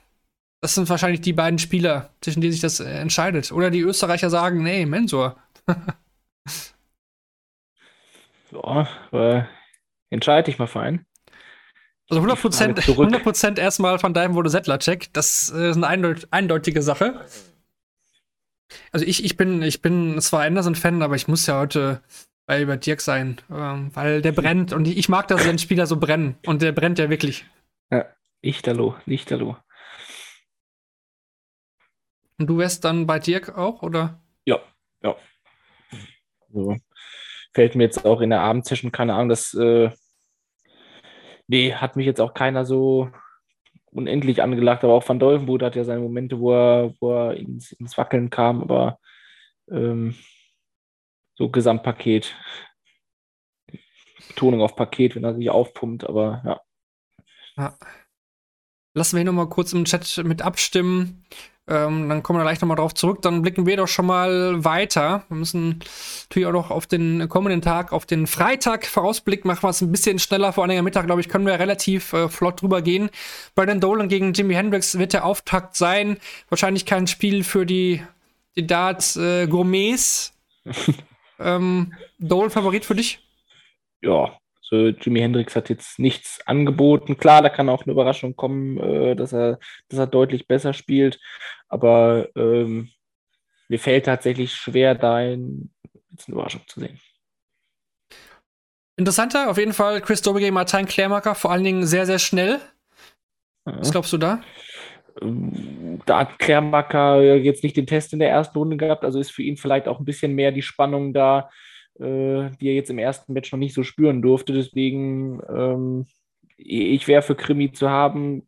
[0.64, 3.52] das sind wahrscheinlich die beiden Spieler, zwischen denen sich das äh, entscheidet.
[3.52, 5.36] Oder die Österreicher sagen, nee, Mensur.
[8.50, 9.42] ja, äh,
[10.08, 11.04] entscheide ich mal fein.
[12.08, 15.12] Also 100%, 100 erstmal von deinem wurde Settler-Check.
[15.12, 17.26] Das äh, ist eine eindeut eindeutige Sache.
[18.90, 22.00] Also ich, ich bin, ich bin zwar Anderson-Fan, aber ich muss ja heute
[22.46, 25.98] bei über Dirk sein, ähm, weil der brennt und ich mag, dass ein Spieler so
[25.98, 27.44] brennen und der brennt ja wirklich.
[27.92, 28.06] Ja,
[28.42, 29.58] Lichterloh, Lichterloh.
[32.38, 34.20] Und du wärst dann bei Dirk auch, oder?
[34.44, 34.60] Ja,
[35.02, 35.16] ja.
[36.52, 36.76] So.
[37.52, 39.90] Fällt mir jetzt auch in der Abendsession, keine Ahnung, das äh,
[41.46, 43.10] nee, hat mich jetzt auch keiner so
[43.90, 47.72] unendlich angelacht, aber auch Van Dolvenboot hat ja seine Momente, wo er, wo er ins,
[47.72, 48.98] ins Wackeln kam, aber
[49.70, 50.16] ähm,
[51.36, 52.34] so Gesamtpaket.
[54.28, 56.60] Betonung auf Paket, wenn er sich aufpumpt, aber ja.
[57.56, 57.78] ja.
[58.94, 61.26] Lassen wir hier nochmal kurz im Chat mit abstimmen.
[61.66, 63.22] Ähm, dann kommen wir gleich nochmal drauf zurück.
[63.22, 65.24] Dann blicken wir doch schon mal weiter.
[65.28, 65.80] Wir müssen
[66.24, 69.90] natürlich auch noch auf den kommenden Tag, auf den Freitag Vorausblick machen wir es ein
[69.90, 70.52] bisschen schneller.
[70.52, 73.08] Vor allem am Mittag, glaube ich, können wir relativ äh, flott drüber gehen.
[73.54, 76.18] Brandon Dolan gegen Jimi Hendrix wird der Auftakt sein.
[76.50, 78.02] Wahrscheinlich kein Spiel für die,
[78.56, 80.34] die Darts äh, Gourmets.
[81.38, 83.20] ähm, Dolan Favorit für dich?
[84.02, 84.36] Ja,
[84.66, 87.18] so, Jimi Hendrix hat jetzt nichts angeboten.
[87.18, 89.58] Klar, da kann auch eine Überraschung kommen, äh, dass, er,
[89.90, 91.20] dass er deutlich besser spielt.
[91.68, 92.88] Aber ähm,
[93.68, 95.70] mir fällt tatsächlich schwer, da ein,
[96.10, 96.98] jetzt eine Überraschung zu sehen.
[98.96, 102.58] Interessanter, auf jeden Fall Chris Dobie gegen Martin Klärmacker, vor allen Dingen sehr, sehr schnell.
[103.64, 104.40] Was glaubst du da?
[105.20, 109.30] Ähm, da hat Klärmacker jetzt nicht den Test in der ersten Runde gehabt, also ist
[109.32, 111.50] für ihn vielleicht auch ein bisschen mehr die Spannung da,
[111.98, 114.52] äh, die er jetzt im ersten Match noch nicht so spüren durfte.
[114.52, 116.06] Deswegen, ähm,
[116.56, 118.46] ich wäre für Krimi zu haben.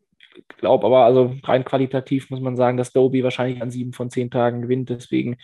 [0.57, 4.29] Glaube aber, also rein qualitativ muss man sagen, dass Doby wahrscheinlich an sieben von zehn
[4.29, 4.89] Tagen gewinnt.
[4.89, 5.37] Deswegen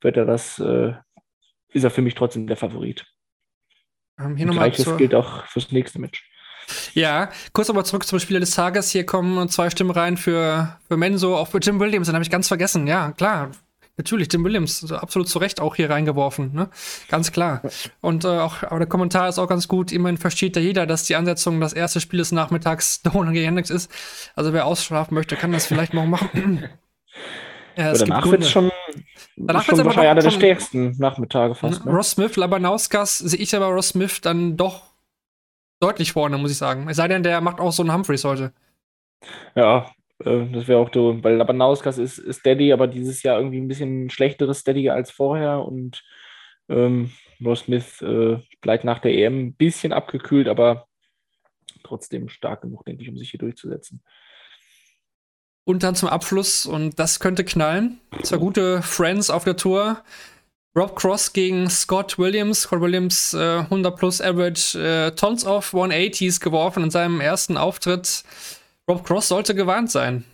[0.00, 0.92] wird er das, äh,
[1.72, 3.06] ist er für mich trotzdem der Favorit.
[4.18, 6.30] Ähm, hier Gleiches gilt auch fürs nächste Match.
[6.94, 8.90] Ja, kurz aber zurück zum Spieler des Tages.
[8.90, 12.08] Hier kommen zwei Stimmen rein für, für Menso, auch für Jim Williams.
[12.08, 12.86] Den habe ich ganz vergessen.
[12.86, 13.50] Ja, klar.
[13.98, 16.68] Natürlich, Tim Williams, absolut zu Recht auch hier reingeworfen, ne?
[17.08, 17.62] Ganz klar.
[18.02, 19.90] Und äh, auch, aber der Kommentar ist auch ganz gut.
[19.90, 23.70] Immerhin versteht ja jeder, dass die Ansetzung das erste Spiel des Nachmittags Dolan gegen Hendrix
[23.70, 23.90] ist.
[24.34, 26.68] Also wer ausschlafen möchte, kann das vielleicht morgen machen.
[27.76, 28.70] ja, es danach wird es schon,
[29.36, 31.86] Danach schon wird's wahrscheinlich einer der stärksten Nachmittage fast.
[31.86, 31.92] Ne?
[31.92, 34.82] Ross Smith, Labanauskas sehe ich aber Ross Smith dann doch
[35.80, 36.86] deutlich vorne, muss ich sagen.
[36.90, 38.52] Es sei denn, der macht auch so einen Humphreys heute.
[39.54, 39.90] Ja,
[40.24, 43.68] äh, das wäre auch so, weil Labanauskas ist, ist Steady, aber dieses Jahr irgendwie ein
[43.68, 46.02] bisschen schlechteres Steady als vorher und
[46.68, 47.10] ähm,
[47.44, 50.88] Ross Smith äh, bleibt nach der EM ein bisschen abgekühlt, aber
[51.82, 54.02] trotzdem stark genug, denke ich, um sich hier durchzusetzen.
[55.64, 58.00] Und dann zum Abschluss, und das könnte knallen.
[58.22, 60.02] Zwei gute Friends auf der Tour.
[60.76, 62.62] Rob Cross gegen Scott Williams.
[62.62, 68.22] Scott Williams äh, 100 plus Average, äh, tons of 180s geworfen in seinem ersten Auftritt.
[68.88, 70.24] Rob Cross sollte gewarnt sein.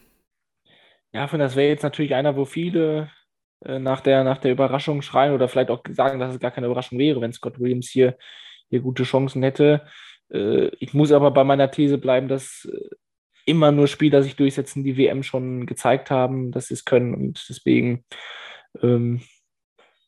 [1.12, 3.10] Ja, von das wäre jetzt natürlich einer, wo viele
[3.64, 6.66] äh, nach der, nach der Überraschung schreien oder vielleicht auch sagen, dass es gar keine
[6.66, 8.16] Überraschung wäre, wenn Scott Williams hier,
[8.68, 9.86] hier gute Chancen hätte.
[10.32, 12.94] Äh, ich muss aber bei meiner These bleiben, dass äh,
[13.46, 17.14] immer nur Spieler sich durchsetzen, die WM schon gezeigt haben, dass sie es können.
[17.14, 18.04] Und deswegen,
[18.82, 19.22] ähm,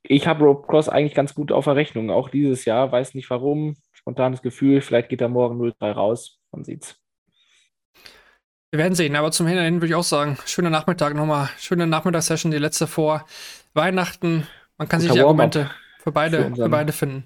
[0.02, 2.92] ich habe Rob Cross eigentlich ganz gut auf der Rechnung, auch dieses Jahr.
[2.92, 3.76] Weiß nicht warum.
[3.92, 6.40] Spontanes Gefühl, vielleicht geht er morgen 0-3 raus.
[6.52, 7.03] Man sieht's.
[8.74, 12.50] Wir werden sehen, aber zum Hinterhin würde ich auch sagen, schöner Nachmittag nochmal, schöne Nachmittagssession,
[12.50, 13.24] die letzte vor
[13.72, 14.48] Weihnachten.
[14.78, 15.70] Man kann sich die Argumente
[16.02, 17.24] für beide, für beide finden.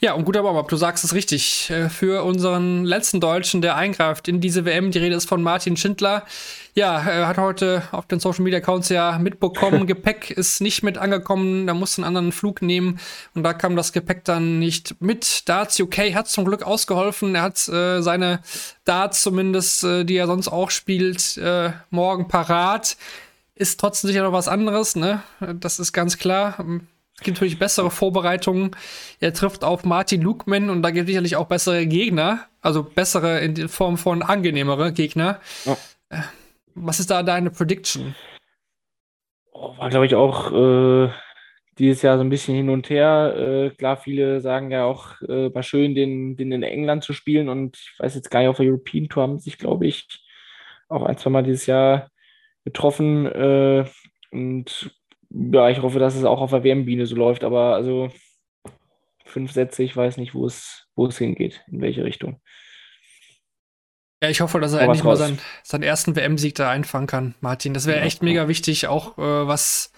[0.00, 1.70] Ja, und guter Warm-up, du sagst es richtig.
[1.70, 5.76] Äh, Für unseren letzten Deutschen, der eingreift in diese WM, die Rede ist von Martin
[5.76, 6.24] Schindler.
[6.74, 10.98] Ja, er hat heute auf den Social Media Accounts ja mitbekommen, Gepäck ist nicht mit
[10.98, 13.00] angekommen, da musste einen anderen Flug nehmen
[13.34, 15.48] und da kam das Gepäck dann nicht mit.
[15.48, 17.34] Darts UK hat zum Glück ausgeholfen.
[17.34, 18.40] Er hat äh, seine
[18.84, 22.98] Darts zumindest, äh, die er sonst auch spielt, äh, morgen parat.
[23.54, 25.22] Ist trotzdem sicher noch was anderes, ne?
[25.40, 26.62] Das ist ganz klar.
[27.18, 28.76] Es gibt natürlich bessere Vorbereitungen.
[29.20, 32.46] Er trifft auf Martin Lukman und da gibt es sicherlich auch bessere Gegner.
[32.60, 35.40] Also bessere in Form von angenehmere Gegner.
[35.64, 35.76] Ja.
[36.10, 36.22] Äh,
[36.74, 38.14] Was ist da deine Prediction?
[39.52, 41.10] Oh, war, glaube ich, auch äh,
[41.78, 43.34] dieses Jahr so ein bisschen hin und her.
[43.34, 47.48] Äh, klar, viele sagen ja auch, äh, war schön, den, den in England zu spielen.
[47.48, 50.06] Und ich weiß jetzt gar nicht, auf der European Tour haben sich, glaube ich,
[50.88, 52.10] auch ein, zwei Mal dieses Jahr
[52.64, 53.24] getroffen.
[53.24, 53.86] Äh,
[54.30, 54.90] und
[55.30, 57.44] ja, ich hoffe, dass es auch auf der WM-Biene so läuft.
[57.44, 58.10] Aber also
[59.24, 62.40] fünf Sätze, ich weiß nicht, wo es, wo es hingeht, in welche Richtung.
[64.22, 67.34] Ja, ich hoffe, dass er Aber endlich mal seinen, seinen ersten WM-Sieg da einfangen kann,
[67.40, 67.74] Martin.
[67.74, 69.92] Das wäre Ja, echt mega wichtig, auch äh, was,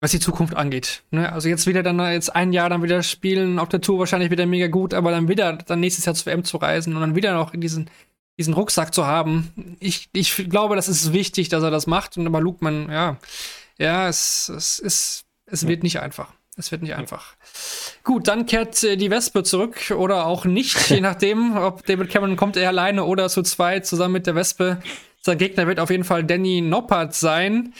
[0.00, 1.04] was die Zukunft angeht.
[1.12, 1.32] Ne?
[1.32, 4.46] Also jetzt wieder dann jetzt ein Jahr dann wieder spielen, auf der Tour wahrscheinlich wieder
[4.46, 7.32] mega gut, aber dann wieder dann nächstes Jahr zur WM zu reisen und dann wieder
[7.34, 7.88] noch in diesen,
[8.36, 9.76] diesen Rucksack zu haben.
[9.78, 12.16] Ich, ich glaube, das ist wichtig, dass er das macht.
[12.16, 13.16] Und aber Lukman, ja,
[13.80, 16.32] ja, es, es ist, es wird nicht einfach.
[16.56, 17.34] Es wird nicht einfach.
[18.04, 22.36] Gut, dann kehrt äh, die Wespe zurück oder auch nicht, je nachdem, ob David Cameron
[22.36, 24.82] kommt er alleine oder zu zweit zusammen mit der Wespe.
[25.22, 27.72] Sein Gegner wird auf jeden Fall Danny Noppert sein,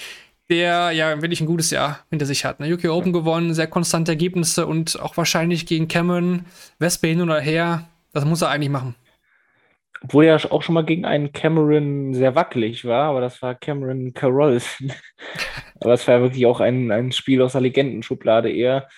[0.48, 2.60] der ja wirklich ein gutes Jahr hinter sich hat.
[2.60, 2.72] Ne?
[2.72, 6.46] UK Open gewonnen, sehr konstante Ergebnisse und auch wahrscheinlich gegen Cameron,
[6.78, 7.88] Wespe hin oder her.
[8.12, 8.94] Das muss er eigentlich machen.
[10.02, 14.14] Obwohl er auch schon mal gegen einen Cameron sehr wackelig war, aber das war Cameron
[14.14, 14.60] Carroll.
[15.80, 18.88] aber es war ja wirklich auch ein, ein Spiel aus der Legendenschublade eher,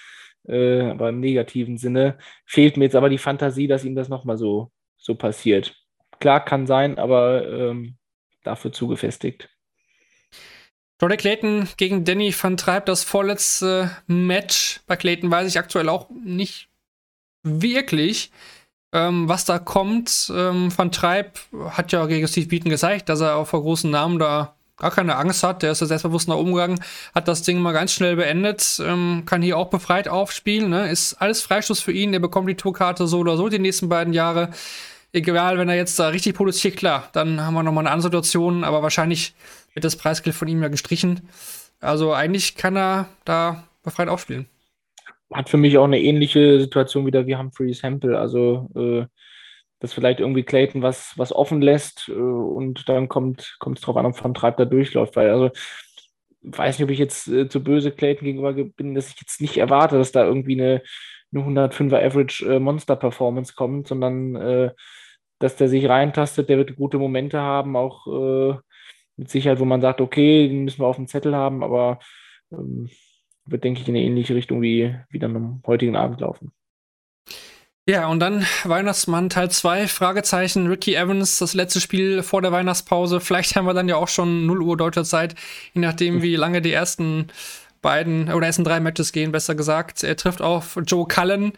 [0.47, 2.19] äh, aber im negativen Sinne.
[2.47, 5.75] Fehlt mir jetzt aber die Fantasie, dass ihm das nochmal so, so passiert.
[6.21, 7.97] Klar, kann sein, aber ähm,
[8.45, 9.49] dafür zugefestigt.
[11.01, 14.83] Jordan Clayton gegen Danny van Treib, das vorletzte Match.
[14.87, 16.69] Bei Clayton weiß ich aktuell auch nicht
[17.43, 18.31] wirklich,
[18.93, 20.33] ähm, was da kommt.
[20.35, 21.39] Ähm, van Treib
[21.71, 25.17] hat ja gegen Steve Beaton gezeigt, dass er auch vor großen Namen da gar keine
[25.17, 25.63] Angst hat.
[25.63, 26.81] Der ist da selbstbewusst nach oben gegangen,
[27.15, 30.71] hat das Ding mal ganz schnell beendet, ähm, kann hier auch befreit aufspielen.
[30.71, 30.91] Ne?
[30.91, 32.13] Ist alles Freistoß für ihn.
[32.13, 34.51] Der bekommt die Tourkarte so oder so die nächsten beiden Jahre.
[35.13, 38.65] Egal, wenn er jetzt da richtig produziert, klar, dann haben wir nochmal eine andere Situation,
[38.65, 39.35] aber wahrscheinlich
[39.75, 41.29] wird das Preisgeld von ihm ja gestrichen.
[41.81, 44.47] Also eigentlich kann er da befreit aufspielen.
[45.33, 48.17] Hat für mich auch eine ähnliche Situation wieder wie Humphreys Hempel.
[48.17, 49.07] Also, äh,
[49.81, 54.07] dass vielleicht irgendwie Clayton was, was offen lässt äh, und dann kommt es drauf an,
[54.07, 55.17] ob Van Treib da durchläuft.
[55.17, 55.51] Weil, also,
[56.43, 59.57] weiß nicht, ob ich jetzt äh, zu böse Clayton gegenüber bin, dass ich jetzt nicht
[59.57, 60.83] erwarte, dass da irgendwie eine,
[61.35, 64.71] eine 105er Average äh, Monster Performance kommt, sondern äh,
[65.39, 68.57] dass der sich reintastet, der wird gute Momente haben, auch äh,
[69.17, 71.99] mit Sicherheit, wo man sagt, okay, den müssen wir auf dem Zettel haben, aber
[72.53, 72.89] ähm,
[73.47, 76.53] wird, denke ich, in eine ähnliche Richtung wie, wie dann am heutigen Abend laufen.
[77.89, 83.19] Ja, und dann Weihnachtsmann Teil 2, Fragezeichen, Ricky Evans, das letzte Spiel vor der Weihnachtspause.
[83.21, 85.35] Vielleicht haben wir dann ja auch schon 0 Uhr deutscher Zeit,
[85.75, 87.27] je nachdem, wie lange die ersten
[87.81, 90.05] beiden oder ersten drei Matches gehen, besser gesagt.
[90.05, 91.53] Er trifft auf Joe Cullen.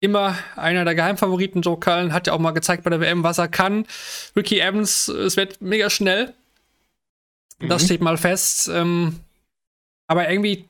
[0.00, 1.62] Immer einer der Geheimfavoriten.
[1.62, 3.86] Joe Cullen hat ja auch mal gezeigt bei der WM, was er kann.
[4.34, 6.34] Ricky Evans, es wird mega schnell.
[7.60, 7.86] Das Mhm.
[7.86, 8.68] steht mal fest.
[8.72, 9.20] Ähm,
[10.10, 10.64] Aber irgendwie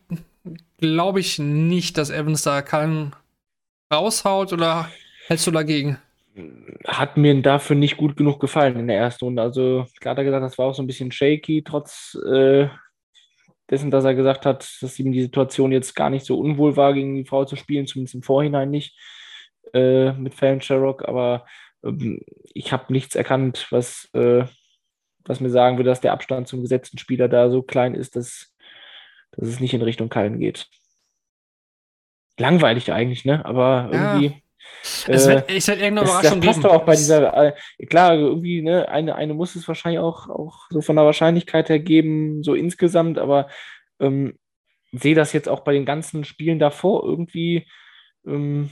[0.76, 3.16] glaube ich nicht, dass Evans da keinen
[3.90, 4.90] raushaut oder
[5.28, 5.96] hältst du dagegen?
[6.86, 9.40] Hat mir dafür nicht gut genug gefallen in der ersten Runde.
[9.40, 12.68] Also, klar hat er gesagt, das war auch so ein bisschen shaky, trotz äh,
[13.70, 16.92] dessen, dass er gesagt hat, dass ihm die Situation jetzt gar nicht so unwohl war,
[16.92, 18.94] gegen die Frau zu spielen, zumindest im Vorhinein nicht
[19.72, 21.08] äh, mit Fallon Sherrock.
[21.08, 21.46] Aber
[21.82, 22.20] ähm,
[22.52, 24.44] ich habe nichts erkannt, was, äh,
[25.24, 28.54] was mir sagen würde, dass der Abstand zum gesetzten Spieler da so klein ist, dass,
[29.40, 30.68] dass es nicht in Richtung Kallen geht.
[32.38, 33.44] Langweilig eigentlich, ne?
[33.44, 34.42] Aber irgendwie.
[35.06, 38.14] Es wird, ich werde irgendeine Überraschung das, das passt doch auch bei dieser, äh, klar,
[38.14, 42.42] irgendwie, ne, eine, eine muss es wahrscheinlich auch, auch so von der Wahrscheinlichkeit her geben,
[42.42, 43.48] so insgesamt, aber
[43.98, 44.38] ähm,
[44.92, 47.66] sehe das jetzt auch bei den ganzen Spielen davor irgendwie,
[48.26, 48.70] ähm,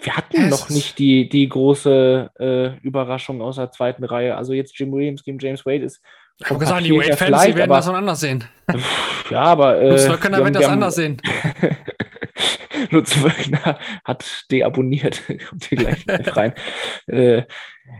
[0.00, 4.36] wir hatten ja, noch nicht die, die große äh, Überraschung aus der zweiten Reihe.
[4.36, 6.02] Also jetzt Jim Williams gegen James Wade ist.
[6.38, 8.44] Ich habe gesagt, die Wade-Fans, die werden das anders sehen.
[9.30, 9.80] Ja, aber.
[9.80, 11.20] Äh, Lutz wird das anders sehen.
[12.90, 15.20] Lutz Wöckner hat deabonniert.
[15.48, 16.06] Kommt hier gleich
[16.36, 16.54] rein.
[17.08, 17.42] Äh,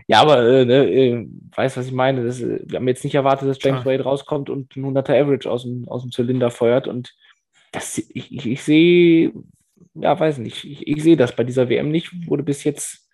[0.07, 2.23] ja, aber äh, ne, äh, weiß, was ich meine.
[2.23, 5.51] Das, äh, wir haben jetzt nicht erwartet, dass James Wade rauskommt und ein 100er Average
[5.51, 6.87] aus dem, aus dem Zylinder feuert.
[6.87, 7.13] Und
[7.73, 9.33] das, ich, ich, ich sehe
[10.01, 13.06] ja, weiß nicht, ich, ich sehe das bei dieser WM nicht, wurde bis jetzt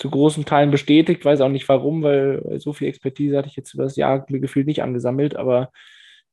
[0.00, 3.56] zu großen Teilen bestätigt, weiß auch nicht warum, weil, weil so viel Expertise hatte ich
[3.56, 5.70] jetzt über das Jahr mir gefühlt nicht angesammelt, aber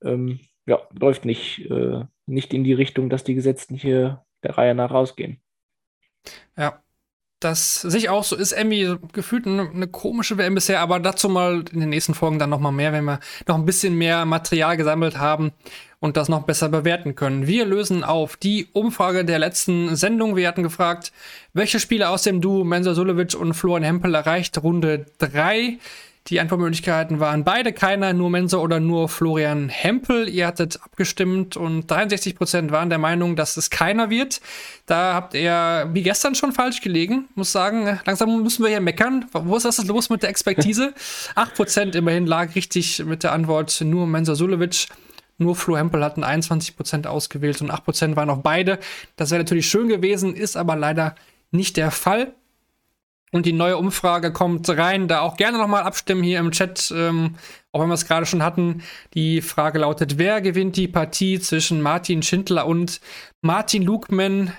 [0.02, 4.74] ähm, ja, läuft nicht, äh, nicht in die Richtung, dass die Gesetzten hier der Reihe
[4.74, 5.42] nach rausgehen.
[6.58, 6.82] Ja,
[7.42, 8.54] das sich auch so ist.
[8.54, 12.50] Emmy gefühlt eine, eine, komische WM bisher, aber dazu mal in den nächsten Folgen dann
[12.50, 15.52] noch mal mehr, wenn wir noch ein bisschen mehr Material gesammelt haben
[16.00, 17.48] und das noch besser bewerten können.
[17.48, 20.36] Wir lösen auf die Umfrage der letzten Sendung.
[20.36, 21.12] Wir hatten gefragt,
[21.54, 25.80] welche Spieler aus dem Duo Mensa Sulevic und Florian Hempel erreicht Runde 3.
[26.28, 30.28] Die Antwortmöglichkeiten waren beide keiner, nur Mensa oder nur Florian Hempel.
[30.28, 34.42] Ihr hattet abgestimmt und 63% waren der Meinung, dass es keiner wird.
[34.88, 37.30] Da habt ihr wie gestern schon falsch gelegen.
[37.36, 39.26] Muss sagen, langsam müssen wir hier meckern.
[39.32, 40.94] Wo ist das los mit der Expertise?
[41.36, 44.88] 8% immerhin lag richtig mit der Antwort nur Mensa Sulevic.
[45.38, 48.80] Nur Flo Hempel hatten 21% ausgewählt und 8% waren auch beide.
[49.16, 51.16] Das wäre natürlich schön gewesen, ist aber leider
[51.52, 52.34] nicht der Fall.
[53.32, 55.08] Und die neue Umfrage kommt rein.
[55.08, 57.36] Da auch gerne nochmal abstimmen hier im Chat, ähm,
[57.72, 58.84] auch wenn wir es gerade schon hatten.
[59.14, 63.02] Die Frage lautet: Wer gewinnt die Partie zwischen Martin Schindler und
[63.42, 64.54] Martin Lugman?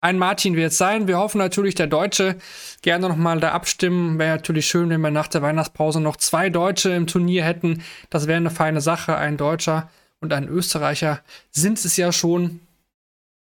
[0.00, 1.06] Ein Martin wird es sein.
[1.08, 2.36] Wir hoffen natürlich, der Deutsche.
[2.82, 4.18] Gerne nochmal da abstimmen.
[4.18, 7.82] Wäre natürlich schön, wenn wir nach der Weihnachtspause noch zwei Deutsche im Turnier hätten.
[8.10, 9.16] Das wäre eine feine Sache.
[9.16, 9.88] Ein Deutscher
[10.24, 11.20] und ein Österreicher
[11.52, 12.60] sind es ja schon.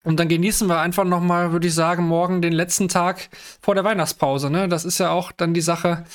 [0.04, 3.30] Und dann genießen wir einfach noch mal, würde ich sagen, morgen den letzten Tag
[3.62, 4.50] vor der Weihnachtspause.
[4.50, 4.68] Ne?
[4.68, 6.06] Das ist ja auch dann die Sache.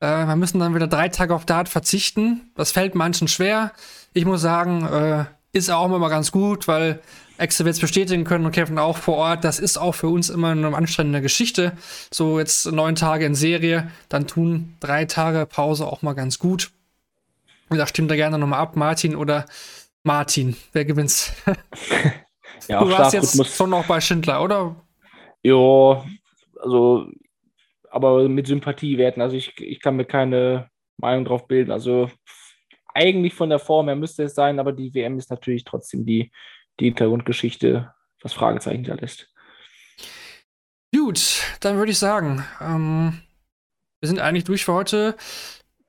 [0.00, 2.50] Äh, wir müssen dann wieder drei Tage auf Dart verzichten.
[2.56, 3.72] Das fällt manchen schwer.
[4.14, 7.00] Ich muss sagen, äh, ist auch immer mal ganz gut, weil
[7.36, 9.44] Exe wird es bestätigen können und Kevin auch vor Ort.
[9.44, 11.72] Das ist auch für uns immer eine anstrengende Geschichte.
[12.10, 16.70] So jetzt neun Tage in Serie, dann tun drei Tage Pause auch mal ganz gut.
[17.68, 19.44] Und da stimmt da gerne nochmal ab, Martin oder
[20.08, 20.56] Martin.
[20.72, 21.32] Wer gewinnt?
[22.66, 24.76] Ja, du warst jetzt schon noch bei Schindler, oder?
[25.42, 26.04] Ja,
[26.60, 27.06] also,
[27.88, 29.22] aber mit Sympathie werden.
[29.22, 31.70] Also ich, ich kann mir keine Meinung drauf bilden.
[31.70, 32.10] Also
[32.94, 36.30] eigentlich von der Form her müsste es sein, aber die WM ist natürlich trotzdem die,
[36.78, 39.32] die Hintergrundgeschichte, was Fragezeichen da lässt.
[40.94, 43.22] Gut, dann würde ich sagen, ähm,
[44.00, 45.16] wir sind eigentlich durch für heute.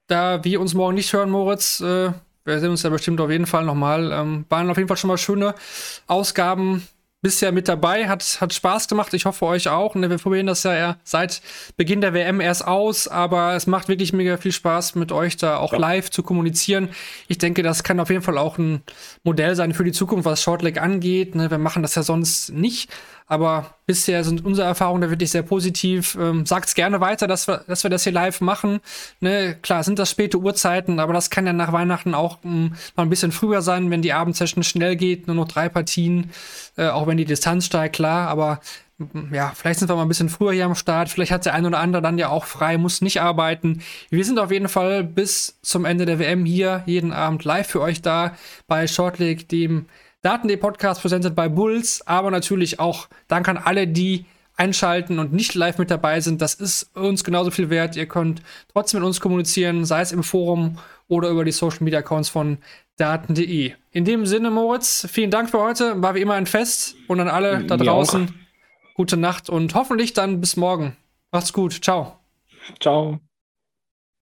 [0.07, 2.13] Da wir uns morgen nicht hören, Moritz, äh,
[2.45, 4.11] wir sehen uns ja bestimmt auf jeden Fall nochmal.
[4.11, 5.55] Ähm, waren auf jeden Fall schon mal schöne
[6.07, 6.87] Ausgaben
[7.21, 8.07] bisher mit dabei.
[8.07, 9.13] Hat, hat Spaß gemacht.
[9.13, 9.95] Ich hoffe euch auch.
[9.95, 11.41] Ne, wir probieren das ja seit
[11.77, 15.57] Beginn der WM erst aus, aber es macht wirklich mega viel Spaß, mit euch da
[15.57, 15.79] auch ja.
[15.79, 16.89] live zu kommunizieren.
[17.27, 18.81] Ich denke, das kann auf jeden Fall auch ein
[19.23, 21.35] Modell sein für die Zukunft, was Shortleg angeht.
[21.35, 22.89] Ne, wir machen das ja sonst nicht.
[23.29, 26.17] Aber bisher sind unsere Erfahrungen da wirklich sehr positiv.
[26.19, 28.79] Ähm, sagt's gerne weiter, dass wir, dass wir das hier live machen.
[29.19, 33.03] Ne, klar, sind das späte Uhrzeiten, aber das kann ja nach Weihnachten auch ähm, mal
[33.03, 36.31] ein bisschen früher sein, wenn die Abendsession schnell geht, nur noch drei Partien,
[36.75, 38.61] äh, auch wenn die Distanz steigt, klar, aber
[38.97, 41.09] mm, ja, vielleicht sind wir mal ein bisschen früher hier am Start.
[41.09, 43.83] Vielleicht hat der ein oder andere dann ja auch frei, muss nicht arbeiten.
[44.09, 47.81] Wir sind auf jeden Fall bis zum Ende der WM hier jeden Abend live für
[47.81, 48.35] euch da
[48.67, 49.85] bei Shortleg, dem
[50.21, 54.25] Daten.de Podcast präsentiert bei Bulls, aber natürlich auch Dank an alle, die
[54.57, 56.41] einschalten und nicht live mit dabei sind.
[56.41, 57.95] Das ist uns genauso viel wert.
[57.95, 58.41] Ihr könnt
[58.73, 62.57] trotzdem mit uns kommunizieren, sei es im Forum oder über die Social Media Accounts von
[62.97, 63.71] Daten.de.
[63.91, 66.01] In dem Sinne, Moritz, vielen Dank für heute.
[66.01, 68.33] War wie immer ein Fest und an alle da draußen
[68.93, 70.97] gute Nacht und hoffentlich dann bis morgen.
[71.31, 71.81] Macht's gut.
[71.81, 72.19] Ciao.
[72.81, 73.21] Ciao.